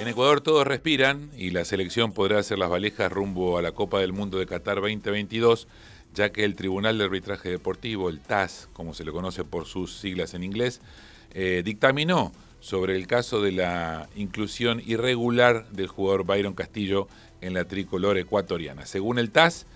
En 0.00 0.08
Ecuador 0.08 0.40
todos 0.40 0.66
respiran 0.66 1.30
y 1.36 1.50
la 1.50 1.64
selección 1.64 2.10
podrá 2.10 2.40
hacer 2.40 2.58
las 2.58 2.68
valijas 2.68 3.12
rumbo 3.12 3.58
a 3.58 3.62
la 3.62 3.70
Copa 3.70 4.00
del 4.00 4.12
Mundo 4.12 4.40
de 4.40 4.46
Qatar 4.46 4.80
2022, 4.80 5.68
ya 6.14 6.32
que 6.32 6.42
el 6.42 6.56
Tribunal 6.56 6.98
de 6.98 7.04
Arbitraje 7.04 7.48
Deportivo, 7.48 8.08
el 8.08 8.18
TAS, 8.18 8.68
como 8.72 8.92
se 8.92 9.04
le 9.04 9.12
conoce 9.12 9.44
por 9.44 9.66
sus 9.66 9.96
siglas 10.00 10.34
en 10.34 10.42
inglés, 10.42 10.80
eh, 11.32 11.62
dictaminó 11.64 12.32
sobre 12.60 12.96
el 12.96 13.06
caso 13.06 13.40
de 13.40 13.52
la 13.52 14.08
inclusión 14.16 14.82
irregular 14.84 15.68
del 15.70 15.86
jugador 15.86 16.24
Byron 16.24 16.54
Castillo 16.54 17.06
en 17.40 17.54
la 17.54 17.64
tricolor 17.64 18.18
ecuatoriana. 18.18 18.86
Según 18.86 19.18
el 19.18 19.30
TAS, 19.30 19.66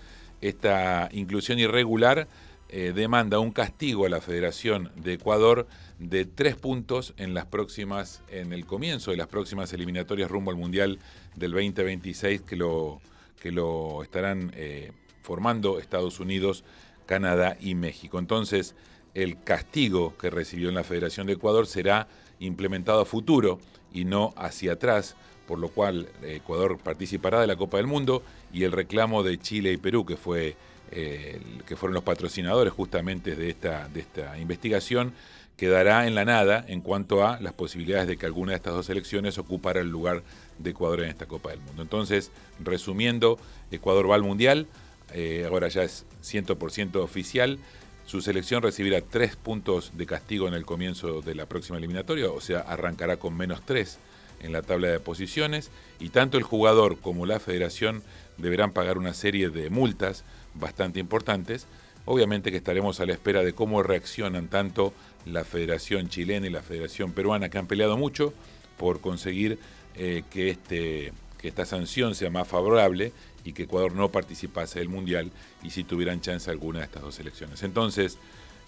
esta 0.41 1.09
inclusión 1.11 1.59
irregular 1.59 2.27
eh, 2.69 2.91
demanda 2.93 3.39
un 3.39 3.51
castigo 3.51 4.05
a 4.05 4.09
la 4.09 4.19
Federación 4.19 4.91
de 4.95 5.13
Ecuador 5.13 5.67
de 5.99 6.25
tres 6.25 6.55
puntos 6.55 7.13
en 7.17 7.33
las 7.33 7.45
próximas, 7.45 8.21
en 8.29 8.51
el 8.51 8.65
comienzo 8.65 9.11
de 9.11 9.17
las 9.17 9.27
próximas 9.27 9.71
eliminatorias 9.73 10.29
rumbo 10.29 10.49
al 10.49 10.57
Mundial 10.57 10.99
del 11.35 11.51
2026 11.51 12.41
que 12.41 12.55
lo, 12.55 12.99
que 13.39 13.51
lo 13.51 14.01
estarán 14.01 14.51
eh, 14.55 14.91
formando 15.21 15.79
Estados 15.79 16.19
Unidos, 16.19 16.63
Canadá 17.05 17.57
y 17.59 17.75
México. 17.75 18.17
Entonces, 18.17 18.75
el 19.13 19.41
castigo 19.43 20.17
que 20.17 20.29
recibió 20.29 20.69
en 20.69 20.75
la 20.75 20.83
Federación 20.83 21.27
de 21.27 21.33
Ecuador 21.33 21.67
será 21.67 22.07
implementado 22.39 23.01
a 23.01 23.05
futuro 23.05 23.59
y 23.93 24.05
no 24.05 24.33
hacia 24.35 24.73
atrás, 24.73 25.15
por 25.47 25.59
lo 25.59 25.69
cual 25.69 26.07
eh, 26.21 26.35
Ecuador 26.37 26.77
participará 26.77 27.41
de 27.41 27.47
la 27.47 27.55
Copa 27.55 27.77
del 27.77 27.87
Mundo 27.87 28.23
y 28.51 28.63
el 28.63 28.71
reclamo 28.71 29.23
de 29.23 29.37
Chile 29.39 29.71
y 29.71 29.77
Perú, 29.77 30.05
que, 30.05 30.17
fue, 30.17 30.55
eh, 30.91 31.39
que 31.65 31.75
fueron 31.75 31.93
los 31.93 32.03
patrocinadores 32.03 32.73
justamente 32.73 33.35
de 33.35 33.49
esta, 33.49 33.87
de 33.89 34.01
esta 34.01 34.37
investigación, 34.39 35.13
quedará 35.57 36.07
en 36.07 36.15
la 36.15 36.25
nada 36.25 36.65
en 36.67 36.81
cuanto 36.81 37.25
a 37.25 37.39
las 37.39 37.53
posibilidades 37.53 38.07
de 38.07 38.17
que 38.17 38.25
alguna 38.25 38.51
de 38.51 38.57
estas 38.57 38.73
dos 38.73 38.89
elecciones 38.89 39.37
ocupara 39.37 39.81
el 39.81 39.89
lugar 39.89 40.23
de 40.57 40.71
Ecuador 40.71 41.01
en 41.01 41.09
esta 41.09 41.27
Copa 41.27 41.51
del 41.51 41.59
Mundo. 41.59 41.81
Entonces, 41.81 42.31
resumiendo, 42.63 43.37
Ecuador 43.71 44.09
va 44.09 44.15
al 44.15 44.23
Mundial, 44.23 44.67
eh, 45.13 45.45
ahora 45.47 45.67
ya 45.67 45.83
es 45.83 46.05
100% 46.23 46.95
oficial, 46.95 47.59
su 48.05 48.21
selección 48.21 48.61
recibirá 48.61 48.99
tres 49.01 49.35
puntos 49.35 49.91
de 49.95 50.05
castigo 50.05 50.47
en 50.47 50.53
el 50.53 50.65
comienzo 50.65 51.21
de 51.21 51.35
la 51.35 51.45
próxima 51.45 51.77
eliminatoria, 51.77 52.29
o 52.29 52.41
sea, 52.41 52.59
arrancará 52.59 53.17
con 53.17 53.35
menos 53.35 53.61
tres 53.65 53.99
en 54.43 54.51
la 54.51 54.61
tabla 54.61 54.89
de 54.89 54.99
posiciones, 54.99 55.71
y 55.99 56.09
tanto 56.09 56.37
el 56.37 56.43
jugador 56.43 56.99
como 56.99 57.25
la 57.25 57.39
federación 57.39 58.03
deberán 58.37 58.71
pagar 58.71 58.97
una 58.97 59.13
serie 59.13 59.49
de 59.49 59.69
multas 59.69 60.23
bastante 60.53 60.99
importantes. 60.99 61.67
Obviamente 62.05 62.51
que 62.51 62.57
estaremos 62.57 62.99
a 62.99 63.05
la 63.05 63.13
espera 63.13 63.43
de 63.43 63.53
cómo 63.53 63.81
reaccionan 63.81 64.49
tanto 64.49 64.93
la 65.25 65.45
Federación 65.45 66.09
Chilena 66.09 66.47
y 66.47 66.49
la 66.49 66.61
Federación 66.61 67.13
Peruana, 67.13 67.49
que 67.49 67.57
han 67.57 67.67
peleado 67.67 67.97
mucho 67.97 68.33
por 68.77 68.99
conseguir 68.99 69.57
eh, 69.95 70.23
que, 70.29 70.49
este, 70.49 71.13
que 71.37 71.47
esta 71.47 71.65
sanción 71.65 72.15
sea 72.15 72.29
más 72.29 72.47
favorable 72.47 73.13
y 73.45 73.53
que 73.53 73.63
Ecuador 73.63 73.93
no 73.93 74.09
participase 74.09 74.79
del 74.79 74.89
Mundial 74.89 75.31
y 75.63 75.69
si 75.69 75.83
tuvieran 75.83 76.21
chance 76.21 76.49
alguna 76.49 76.79
de 76.79 76.85
estas 76.85 77.03
dos 77.03 77.19
elecciones. 77.19 77.63
Entonces, 77.63 78.17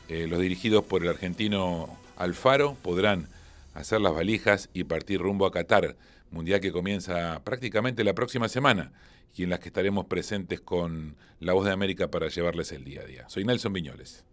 eh, 0.07 0.27
los 0.27 0.39
dirigidos 0.39 0.83
por 0.85 1.01
el 1.01 1.09
argentino 1.09 1.89
Alfaro 2.17 2.75
podrán 2.81 3.27
hacer 3.75 4.01
las 4.01 4.15
valijas 4.15 4.69
y 4.73 4.85
partir 4.85 5.21
rumbo 5.21 5.45
a 5.45 5.51
Qatar, 5.51 5.95
Mundial 6.31 6.59
que 6.59 6.71
comienza 6.71 7.43
prácticamente 7.43 8.03
la 8.03 8.15
próxima 8.15 8.49
semana 8.49 8.91
y 9.35 9.43
en 9.43 9.51
las 9.51 9.59
que 9.59 9.69
estaremos 9.69 10.05
presentes 10.05 10.59
con 10.59 11.15
La 11.39 11.53
Voz 11.53 11.65
de 11.65 11.71
América 11.71 12.09
para 12.09 12.29
llevarles 12.29 12.71
el 12.71 12.83
día 12.83 13.01
a 13.01 13.05
día. 13.05 13.29
Soy 13.29 13.45
Nelson 13.45 13.73
Viñoles. 13.73 14.25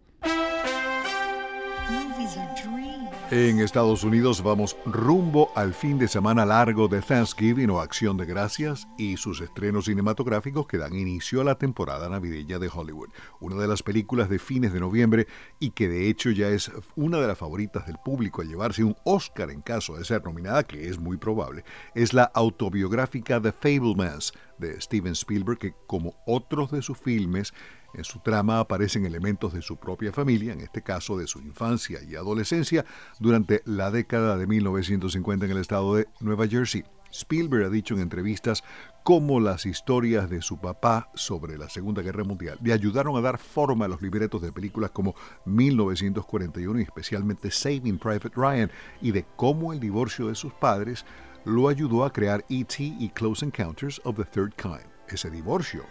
En 3.31 3.59
Estados 3.59 4.03
Unidos 4.03 4.43
vamos 4.43 4.77
rumbo 4.85 5.51
al 5.55 5.73
fin 5.73 5.97
de 5.97 6.07
semana 6.07 6.45
largo 6.45 6.87
de 6.87 7.01
Thanksgiving 7.01 7.71
o 7.71 7.79
Acción 7.79 8.15
de 8.15 8.27
Gracias 8.27 8.87
y 8.95 9.17
sus 9.17 9.41
estrenos 9.41 9.85
cinematográficos 9.85 10.67
que 10.67 10.77
dan 10.77 10.93
inicio 10.93 11.41
a 11.41 11.43
la 11.43 11.55
temporada 11.55 12.07
navideña 12.09 12.59
de 12.59 12.69
Hollywood. 12.71 13.09
Una 13.39 13.55
de 13.55 13.67
las 13.67 13.81
películas 13.81 14.29
de 14.29 14.37
fines 14.37 14.71
de 14.71 14.79
noviembre 14.79 15.27
y 15.59 15.71
que 15.71 15.87
de 15.87 16.09
hecho 16.09 16.29
ya 16.29 16.49
es 16.49 16.71
una 16.95 17.19
de 17.19 17.27
las 17.27 17.37
favoritas 17.37 17.87
del 17.87 17.97
público 17.97 18.43
a 18.43 18.45
llevarse 18.45 18.83
un 18.83 18.95
Oscar 19.03 19.49
en 19.49 19.61
caso 19.61 19.97
de 19.97 20.05
ser 20.05 20.23
nominada, 20.23 20.63
que 20.63 20.87
es 20.87 20.99
muy 20.99 21.17
probable, 21.17 21.63
es 21.95 22.13
la 22.13 22.25
autobiográfica 22.35 23.41
The 23.41 23.51
Fablemans 23.51 24.33
de 24.59 24.79
Steven 24.79 25.13
Spielberg, 25.13 25.57
que 25.57 25.73
como 25.87 26.13
otros 26.27 26.71
de 26.71 26.83
sus 26.83 26.99
filmes 26.99 27.51
en 27.93 28.03
su 28.03 28.19
trama 28.19 28.59
aparecen 28.59 29.05
elementos 29.05 29.53
de 29.53 29.61
su 29.61 29.77
propia 29.77 30.11
familia, 30.11 30.53
en 30.53 30.61
este 30.61 30.81
caso 30.81 31.17
de 31.17 31.27
su 31.27 31.39
infancia 31.39 31.99
y 32.03 32.15
adolescencia, 32.15 32.85
durante 33.19 33.61
la 33.65 33.91
década 33.91 34.37
de 34.37 34.47
1950 34.47 35.45
en 35.45 35.51
el 35.51 35.57
estado 35.57 35.95
de 35.95 36.07
Nueva 36.19 36.47
Jersey. 36.47 36.83
Spielberg 37.13 37.65
ha 37.65 37.69
dicho 37.69 37.93
en 37.93 38.01
entrevistas 38.01 38.63
cómo 39.03 39.39
las 39.39 39.65
historias 39.65 40.29
de 40.29 40.41
su 40.41 40.57
papá 40.57 41.11
sobre 41.13 41.57
la 41.57 41.69
Segunda 41.69 42.01
Guerra 42.01 42.23
Mundial 42.23 42.57
le 42.61 42.73
ayudaron 42.73 43.15
a 43.15 43.21
dar 43.21 43.37
forma 43.37 43.85
a 43.85 43.87
los 43.87 44.01
libretos 44.01 44.41
de 44.41 44.51
películas 44.51 44.91
como 44.91 45.13
1941 45.45 46.79
y 46.79 46.83
especialmente 46.83 47.51
Saving 47.51 47.99
Private 47.99 48.31
Ryan, 48.35 48.71
y 49.01 49.11
de 49.11 49.25
cómo 49.35 49.73
el 49.73 49.79
divorcio 49.79 50.27
de 50.27 50.35
sus 50.35 50.53
padres 50.53 51.05
lo 51.45 51.67
ayudó 51.67 52.03
a 52.03 52.11
crear 52.11 52.45
E.T. 52.49 52.83
y 52.83 53.09
Close 53.09 53.45
Encounters 53.45 54.01
of 54.05 54.15
the 54.15 54.25
Third 54.25 54.53
Kind. 54.55 54.87
Ese 55.07 55.29
divorcio 55.29 55.83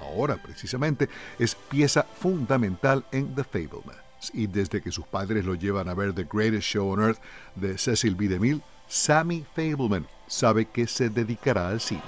ahora 0.00 0.36
precisamente, 0.36 1.08
es 1.38 1.54
pieza 1.54 2.06
fundamental 2.18 3.04
en 3.12 3.34
The 3.34 3.44
Fablemans. 3.44 4.00
Y 4.34 4.46
desde 4.46 4.82
que 4.82 4.92
sus 4.92 5.06
padres 5.06 5.44
lo 5.44 5.54
llevan 5.54 5.88
a 5.88 5.94
ver 5.94 6.12
The 6.12 6.26
Greatest 6.30 6.68
Show 6.68 6.90
on 6.90 7.00
Earth 7.00 7.18
de 7.56 7.78
Cecil 7.78 8.14
B. 8.14 8.28
DeMille, 8.28 8.60
Sammy 8.86 9.44
Fableman 9.54 10.06
sabe 10.26 10.66
que 10.66 10.86
se 10.86 11.08
dedicará 11.08 11.68
al 11.68 11.80
cine. 11.80 12.02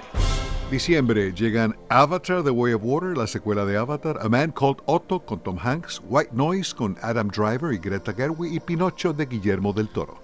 Diciembre 0.69 1.31
llegan 1.33 1.75
Avatar 1.89 2.43
The 2.43 2.49
Way 2.49 2.73
of 2.73 2.81
Water, 2.83 3.15
la 3.15 3.27
secuela 3.27 3.65
de 3.65 3.77
Avatar, 3.77 4.17
A 4.21 4.29
Man 4.29 4.51
Called 4.51 4.77
Otto 4.85 5.19
con 5.19 5.39
Tom 5.39 5.57
Hanks, 5.61 6.01
White 6.07 6.31
Noise 6.33 6.73
con 6.73 6.97
Adam 7.01 7.27
Driver 7.27 7.73
y 7.73 7.77
Greta 7.77 8.13
Gerwig 8.13 8.53
y 8.53 8.59
Pinocho 8.59 9.13
de 9.13 9.25
Guillermo 9.25 9.71
del 9.73 9.89
Toro. 9.89 10.22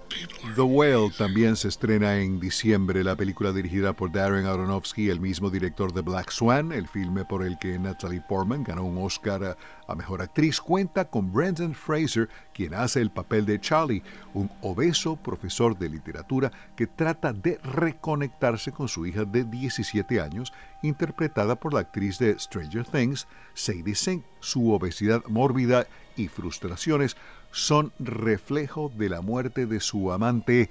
The 0.54 0.62
Whale 0.62 1.10
también 1.16 1.54
se 1.56 1.68
estrena 1.68 2.18
en 2.18 2.40
diciembre, 2.40 3.04
la 3.04 3.14
película 3.14 3.52
dirigida 3.52 3.92
por 3.92 4.10
Darren 4.10 4.46
Aronofsky, 4.46 5.08
el 5.08 5.20
mismo 5.20 5.50
director 5.50 5.92
de 5.92 6.00
Black 6.00 6.30
Swan, 6.30 6.72
el 6.72 6.88
filme 6.88 7.24
por 7.24 7.44
el 7.44 7.58
que 7.58 7.78
Natalie 7.78 8.20
Portman 8.20 8.64
ganó 8.64 8.84
un 8.84 8.98
Oscar 8.98 9.56
a 9.86 9.94
Mejor 9.94 10.22
Actriz, 10.22 10.60
cuenta 10.60 11.04
con 11.04 11.32
Brendan 11.32 11.74
Fraser, 11.74 12.28
quien 12.52 12.74
hace 12.74 13.00
el 13.00 13.10
papel 13.10 13.46
de 13.46 13.60
Charlie, 13.60 14.02
un 14.34 14.50
obeso 14.60 15.16
profesor 15.16 15.78
de 15.78 15.88
literatura 15.88 16.50
que 16.76 16.86
trata 16.86 17.32
de 17.32 17.58
reconectarse 17.62 18.72
con 18.72 18.88
su 18.88 19.06
hija 19.06 19.24
de 19.24 19.44
17 19.44 20.20
años, 20.20 20.52
interpretada 20.82 21.54
por 21.56 21.74
la 21.74 21.80
actriz 21.80 22.18
de 22.18 22.38
Stranger 22.38 22.84
Things, 22.84 23.26
Sadie 23.54 23.94
Sink. 23.94 24.24
Su 24.40 24.72
obesidad 24.72 25.22
mórbida 25.26 25.86
y 26.16 26.28
frustraciones 26.28 27.16
son 27.52 27.92
reflejo 27.98 28.92
de 28.96 29.08
la 29.08 29.20
muerte 29.20 29.66
de 29.66 29.80
su 29.80 30.12
amante. 30.12 30.70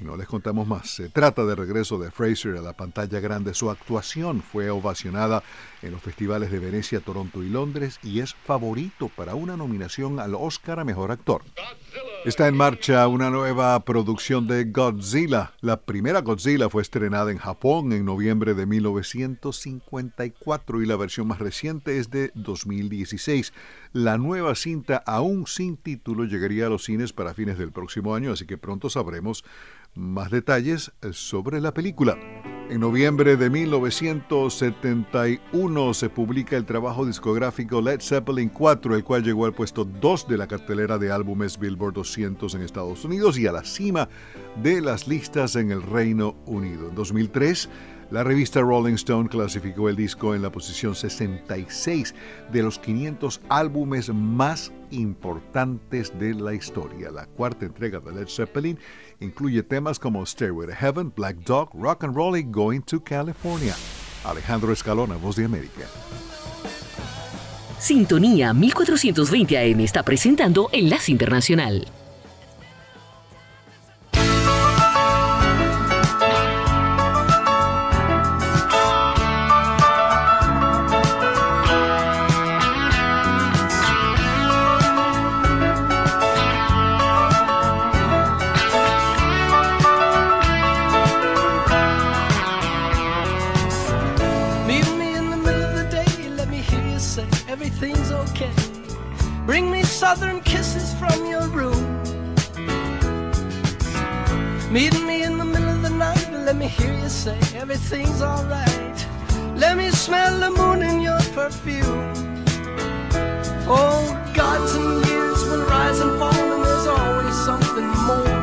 Y 0.00 0.04
no 0.04 0.16
les 0.16 0.26
contamos 0.26 0.66
más. 0.66 0.90
Se 0.90 1.08
trata 1.08 1.44
de 1.44 1.54
regreso 1.54 1.98
de 1.98 2.10
Fraser 2.10 2.56
a 2.56 2.62
la 2.62 2.72
pantalla 2.72 3.20
grande. 3.20 3.54
Su 3.54 3.70
actuación 3.70 4.42
fue 4.42 4.68
ovacionada 4.70 5.44
en 5.82 5.92
los 5.92 6.02
festivales 6.02 6.50
de 6.50 6.58
Venecia, 6.58 6.98
Toronto 7.00 7.44
y 7.44 7.48
Londres 7.48 8.00
y 8.02 8.18
es 8.20 8.34
favorito 8.34 9.08
para 9.08 9.36
una 9.36 9.56
nominación 9.56 10.18
al 10.18 10.34
Oscar 10.34 10.80
a 10.80 10.84
Mejor 10.84 11.12
Actor. 11.12 11.42
Está 12.24 12.48
en 12.48 12.56
marcha 12.56 13.06
una 13.06 13.30
nueva 13.30 13.78
producción 13.80 14.46
de 14.46 14.64
Godzilla. 14.64 15.52
La 15.60 15.76
primera 15.76 16.22
Godzilla 16.22 16.70
fue 16.70 16.80
estrenada 16.82 17.30
en 17.30 17.36
Japón 17.38 17.92
en 17.92 18.06
noviembre 18.06 18.54
de 18.54 18.66
1954 18.66 20.82
y 20.82 20.86
la 20.86 20.96
versión 20.96 21.28
más 21.28 21.38
reciente 21.38 21.98
es 21.98 22.10
de 22.10 22.32
2016. 22.34 23.52
La 23.94 24.18
nueva 24.18 24.54
cinta, 24.56 24.96
aún 25.06 25.46
sin 25.46 25.76
título, 25.76 26.24
llegaría 26.24 26.66
a 26.66 26.68
los 26.68 26.82
cines 26.82 27.12
para 27.12 27.32
fines 27.32 27.58
del 27.58 27.70
próximo 27.70 28.16
año, 28.16 28.32
así 28.32 28.44
que 28.44 28.58
pronto 28.58 28.90
sabremos 28.90 29.44
más 29.94 30.32
detalles 30.32 30.90
sobre 31.12 31.60
la 31.60 31.72
película. 31.72 32.18
En 32.70 32.80
noviembre 32.80 33.36
de 33.36 33.50
1971 33.50 35.94
se 35.94 36.10
publica 36.10 36.56
el 36.56 36.64
trabajo 36.64 37.06
discográfico 37.06 37.80
Led 37.80 38.00
Zeppelin 38.00 38.48
4, 38.48 38.96
el 38.96 39.04
cual 39.04 39.22
llegó 39.22 39.46
al 39.46 39.54
puesto 39.54 39.84
2 39.84 40.26
de 40.26 40.38
la 40.38 40.48
cartelera 40.48 40.98
de 40.98 41.12
álbumes 41.12 41.56
Billboard 41.56 41.94
200 41.94 42.52
en 42.52 42.62
Estados 42.62 43.04
Unidos 43.04 43.38
y 43.38 43.46
a 43.46 43.52
la 43.52 43.62
cima 43.62 44.08
de 44.60 44.80
las 44.80 45.06
listas 45.06 45.54
en 45.54 45.70
el 45.70 45.82
Reino 45.82 46.34
Unido. 46.46 46.88
En 46.88 46.96
2003, 46.96 47.68
la 48.10 48.22
revista 48.22 48.60
Rolling 48.60 48.94
Stone 48.94 49.28
clasificó 49.28 49.88
el 49.88 49.96
disco 49.96 50.34
en 50.34 50.42
la 50.42 50.50
posición 50.50 50.94
66 50.94 52.14
de 52.52 52.62
los 52.62 52.78
500 52.78 53.40
álbumes 53.48 54.12
más 54.12 54.72
importantes 54.90 56.16
de 56.18 56.34
la 56.34 56.54
historia. 56.54 57.10
La 57.10 57.26
cuarta 57.26 57.66
entrega 57.66 58.00
de 58.00 58.12
Led 58.12 58.28
Zeppelin 58.28 58.78
incluye 59.20 59.62
temas 59.62 59.98
como 59.98 60.24
Stairway 60.24 60.68
to 60.68 60.74
Heaven, 60.74 61.12
Black 61.14 61.38
Dog, 61.38 61.70
Rock 61.74 62.04
and 62.04 62.14
Roll 62.14 62.38
y 62.38 62.42
Going 62.42 62.82
to 62.82 63.02
California. 63.02 63.74
Alejandro 64.24 64.72
Escalona, 64.72 65.16
Voz 65.16 65.36
de 65.36 65.44
América. 65.44 65.86
Sintonía 67.78 68.54
1420 68.54 69.58
AM 69.58 69.80
está 69.80 70.02
presentando 70.02 70.70
Enlace 70.72 71.12
Internacional. 71.12 71.86
Kisses 100.54 100.94
from 101.00 101.26
your 101.26 101.46
room. 101.48 101.82
Meet 104.72 104.94
me 105.02 105.24
in 105.24 105.36
the 105.36 105.44
middle 105.44 105.72
of 105.76 105.82
the 105.82 105.90
night 105.90 106.28
let 106.48 106.56
me 106.56 106.68
hear 106.68 106.94
you 107.02 107.08
say 107.08 107.38
everything's 107.62 108.22
alright. 108.22 108.98
Let 109.56 109.76
me 109.76 109.90
smell 109.90 110.32
the 110.44 110.50
moon 110.60 110.80
in 110.90 111.00
your 111.00 111.22
perfume. 111.38 112.12
Oh, 113.66 114.02
gods 114.32 114.72
and 114.76 115.04
years 115.08 115.40
will 115.48 115.64
rise 115.76 115.98
and 116.04 116.12
fall, 116.20 116.46
and 116.54 116.62
there's 116.66 116.86
always 116.98 117.36
something 117.50 117.90
more. 118.10 118.42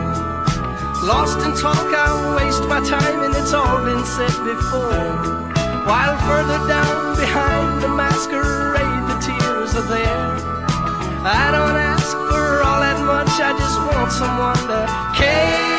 Lost 1.12 1.40
in 1.46 1.54
talk, 1.66 1.90
I 2.06 2.10
waste 2.38 2.66
my 2.74 2.82
time, 2.96 3.18
and 3.26 3.34
it's 3.40 3.54
all 3.54 3.80
been 3.90 4.04
said 4.16 4.36
before. 4.52 5.08
While 5.90 6.18
further 6.28 6.60
down 6.76 7.16
behind 7.24 7.82
the 7.84 7.92
masquerade, 8.02 9.04
the 9.10 9.18
tears 9.26 9.72
are 9.80 9.88
there. 9.96 10.51
I 11.24 11.52
don't 11.52 11.78
ask 11.78 12.18
for 12.18 12.64
all 12.64 12.80
that 12.82 13.00
much, 13.06 13.30
I 13.40 13.54
just 13.54 13.78
want 13.78 14.12
someone 14.12 14.56
to 14.56 14.88
care. 15.14 15.72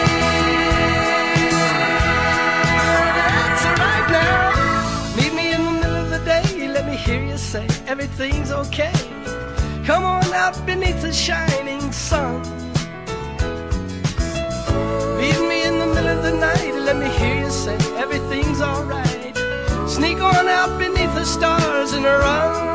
That's 3.18 3.64
right 3.80 4.08
now. 4.12 5.16
Meet 5.16 5.34
me 5.34 5.52
in 5.52 5.64
the 5.64 5.72
middle 5.72 5.96
of 5.96 6.10
the 6.10 6.18
day, 6.24 6.68
let 6.68 6.86
me 6.86 6.94
hear 6.94 7.24
you 7.24 7.36
say 7.36 7.66
everything's 7.88 8.52
okay. 8.52 8.92
Come 9.84 10.04
on 10.04 10.32
out 10.32 10.64
beneath 10.64 11.02
the 11.02 11.12
shining 11.12 11.90
sun. 11.90 12.40
Meet 15.18 15.40
me 15.48 15.64
in 15.64 15.78
the 15.80 15.86
middle 15.92 16.18
of 16.18 16.22
the 16.22 16.36
night, 16.38 16.74
let 16.86 16.96
me 16.96 17.08
hear 17.18 17.42
you 17.42 17.50
say 17.50 17.76
everything's 17.96 18.60
alright. 18.60 19.36
Sneak 19.88 20.20
on 20.20 20.46
out 20.46 20.78
beneath 20.78 21.12
the 21.16 21.24
stars 21.24 21.94
and 21.94 22.04
run. 22.04 22.71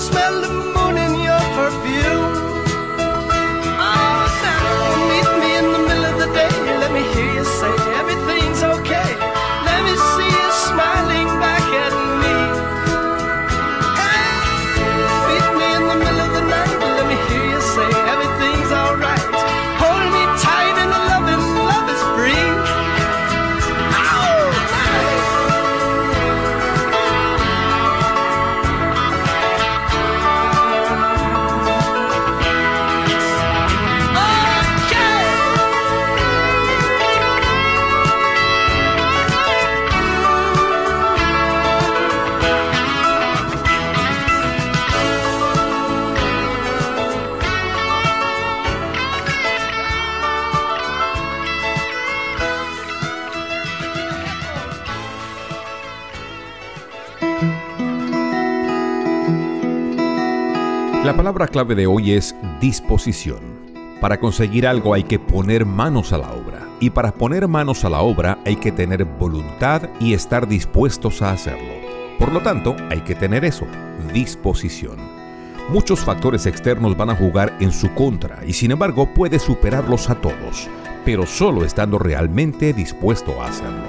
smell 0.00 0.40
the 0.40 0.48
moon 0.48 0.96
in 0.96 1.14
your 1.20 1.44
perfume. 1.56 2.19
Palabra 61.20 61.48
clave 61.48 61.74
de 61.74 61.86
hoy 61.86 62.12
es 62.12 62.34
disposición. 62.62 63.40
Para 64.00 64.18
conseguir 64.18 64.66
algo 64.66 64.94
hay 64.94 65.02
que 65.02 65.18
poner 65.18 65.66
manos 65.66 66.14
a 66.14 66.16
la 66.16 66.32
obra. 66.32 66.66
Y 66.80 66.88
para 66.88 67.12
poner 67.12 67.46
manos 67.46 67.84
a 67.84 67.90
la 67.90 68.00
obra 68.00 68.38
hay 68.46 68.56
que 68.56 68.72
tener 68.72 69.04
voluntad 69.04 69.82
y 70.00 70.14
estar 70.14 70.48
dispuestos 70.48 71.20
a 71.20 71.32
hacerlo. 71.32 71.74
Por 72.18 72.32
lo 72.32 72.40
tanto, 72.40 72.74
hay 72.88 73.02
que 73.02 73.14
tener 73.14 73.44
eso, 73.44 73.66
disposición. 74.14 74.96
Muchos 75.68 76.00
factores 76.00 76.46
externos 76.46 76.96
van 76.96 77.10
a 77.10 77.16
jugar 77.16 77.54
en 77.60 77.70
su 77.70 77.92
contra 77.92 78.38
y 78.46 78.54
sin 78.54 78.70
embargo 78.70 79.12
puede 79.12 79.38
superarlos 79.38 80.08
a 80.08 80.14
todos, 80.14 80.70
pero 81.04 81.26
solo 81.26 81.66
estando 81.66 81.98
realmente 81.98 82.72
dispuesto 82.72 83.42
a 83.42 83.48
hacerlo. 83.48 83.84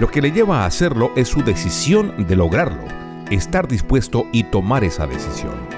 Lo 0.00 0.10
que 0.10 0.22
le 0.22 0.32
lleva 0.32 0.62
a 0.62 0.64
hacerlo 0.64 1.12
es 1.14 1.28
su 1.28 1.42
decisión 1.42 2.26
de 2.26 2.36
lograrlo, 2.36 2.84
estar 3.30 3.68
dispuesto 3.68 4.24
y 4.32 4.44
tomar 4.44 4.82
esa 4.82 5.06
decisión. 5.06 5.77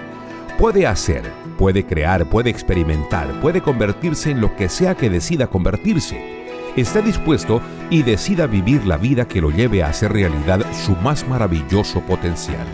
Puede 0.61 0.86
hacer, 0.86 1.22
puede 1.56 1.86
crear, 1.86 2.26
puede 2.26 2.50
experimentar, 2.50 3.26
puede 3.40 3.62
convertirse 3.62 4.30
en 4.30 4.42
lo 4.42 4.54
que 4.56 4.68
sea 4.68 4.94
que 4.94 5.08
decida 5.08 5.46
convertirse. 5.46 6.20
Esté 6.76 7.00
dispuesto 7.00 7.62
y 7.88 8.02
decida 8.02 8.46
vivir 8.46 8.84
la 8.84 8.98
vida 8.98 9.26
que 9.26 9.40
lo 9.40 9.50
lleve 9.50 9.82
a 9.82 9.86
hacer 9.86 10.12
realidad 10.12 10.61
su 10.84 10.94
más 10.96 11.26
maravilloso 11.26 12.00
potencial. 12.02 12.66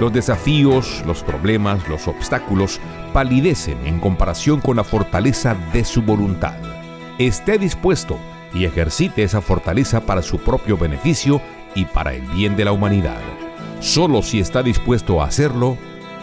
Los 0.00 0.10
desafíos, 0.10 1.04
los 1.06 1.22
problemas, 1.22 1.86
los 1.86 2.08
obstáculos 2.08 2.80
palidecen 3.12 3.76
en 3.86 4.00
comparación 4.00 4.62
con 4.62 4.76
la 4.76 4.84
fortaleza 4.84 5.54
de 5.74 5.84
su 5.84 6.00
voluntad. 6.00 6.56
Esté 7.18 7.58
dispuesto 7.58 8.16
y 8.54 8.64
ejercite 8.64 9.22
esa 9.22 9.42
fortaleza 9.42 10.00
para 10.00 10.22
su 10.22 10.38
propio 10.38 10.78
beneficio 10.78 11.42
y 11.74 11.84
para 11.84 12.14
el 12.14 12.22
bien 12.22 12.56
de 12.56 12.64
la 12.64 12.72
humanidad. 12.72 13.20
Solo 13.80 14.22
si 14.22 14.40
está 14.40 14.62
dispuesto 14.62 15.20
a 15.20 15.26
hacerlo, 15.26 15.76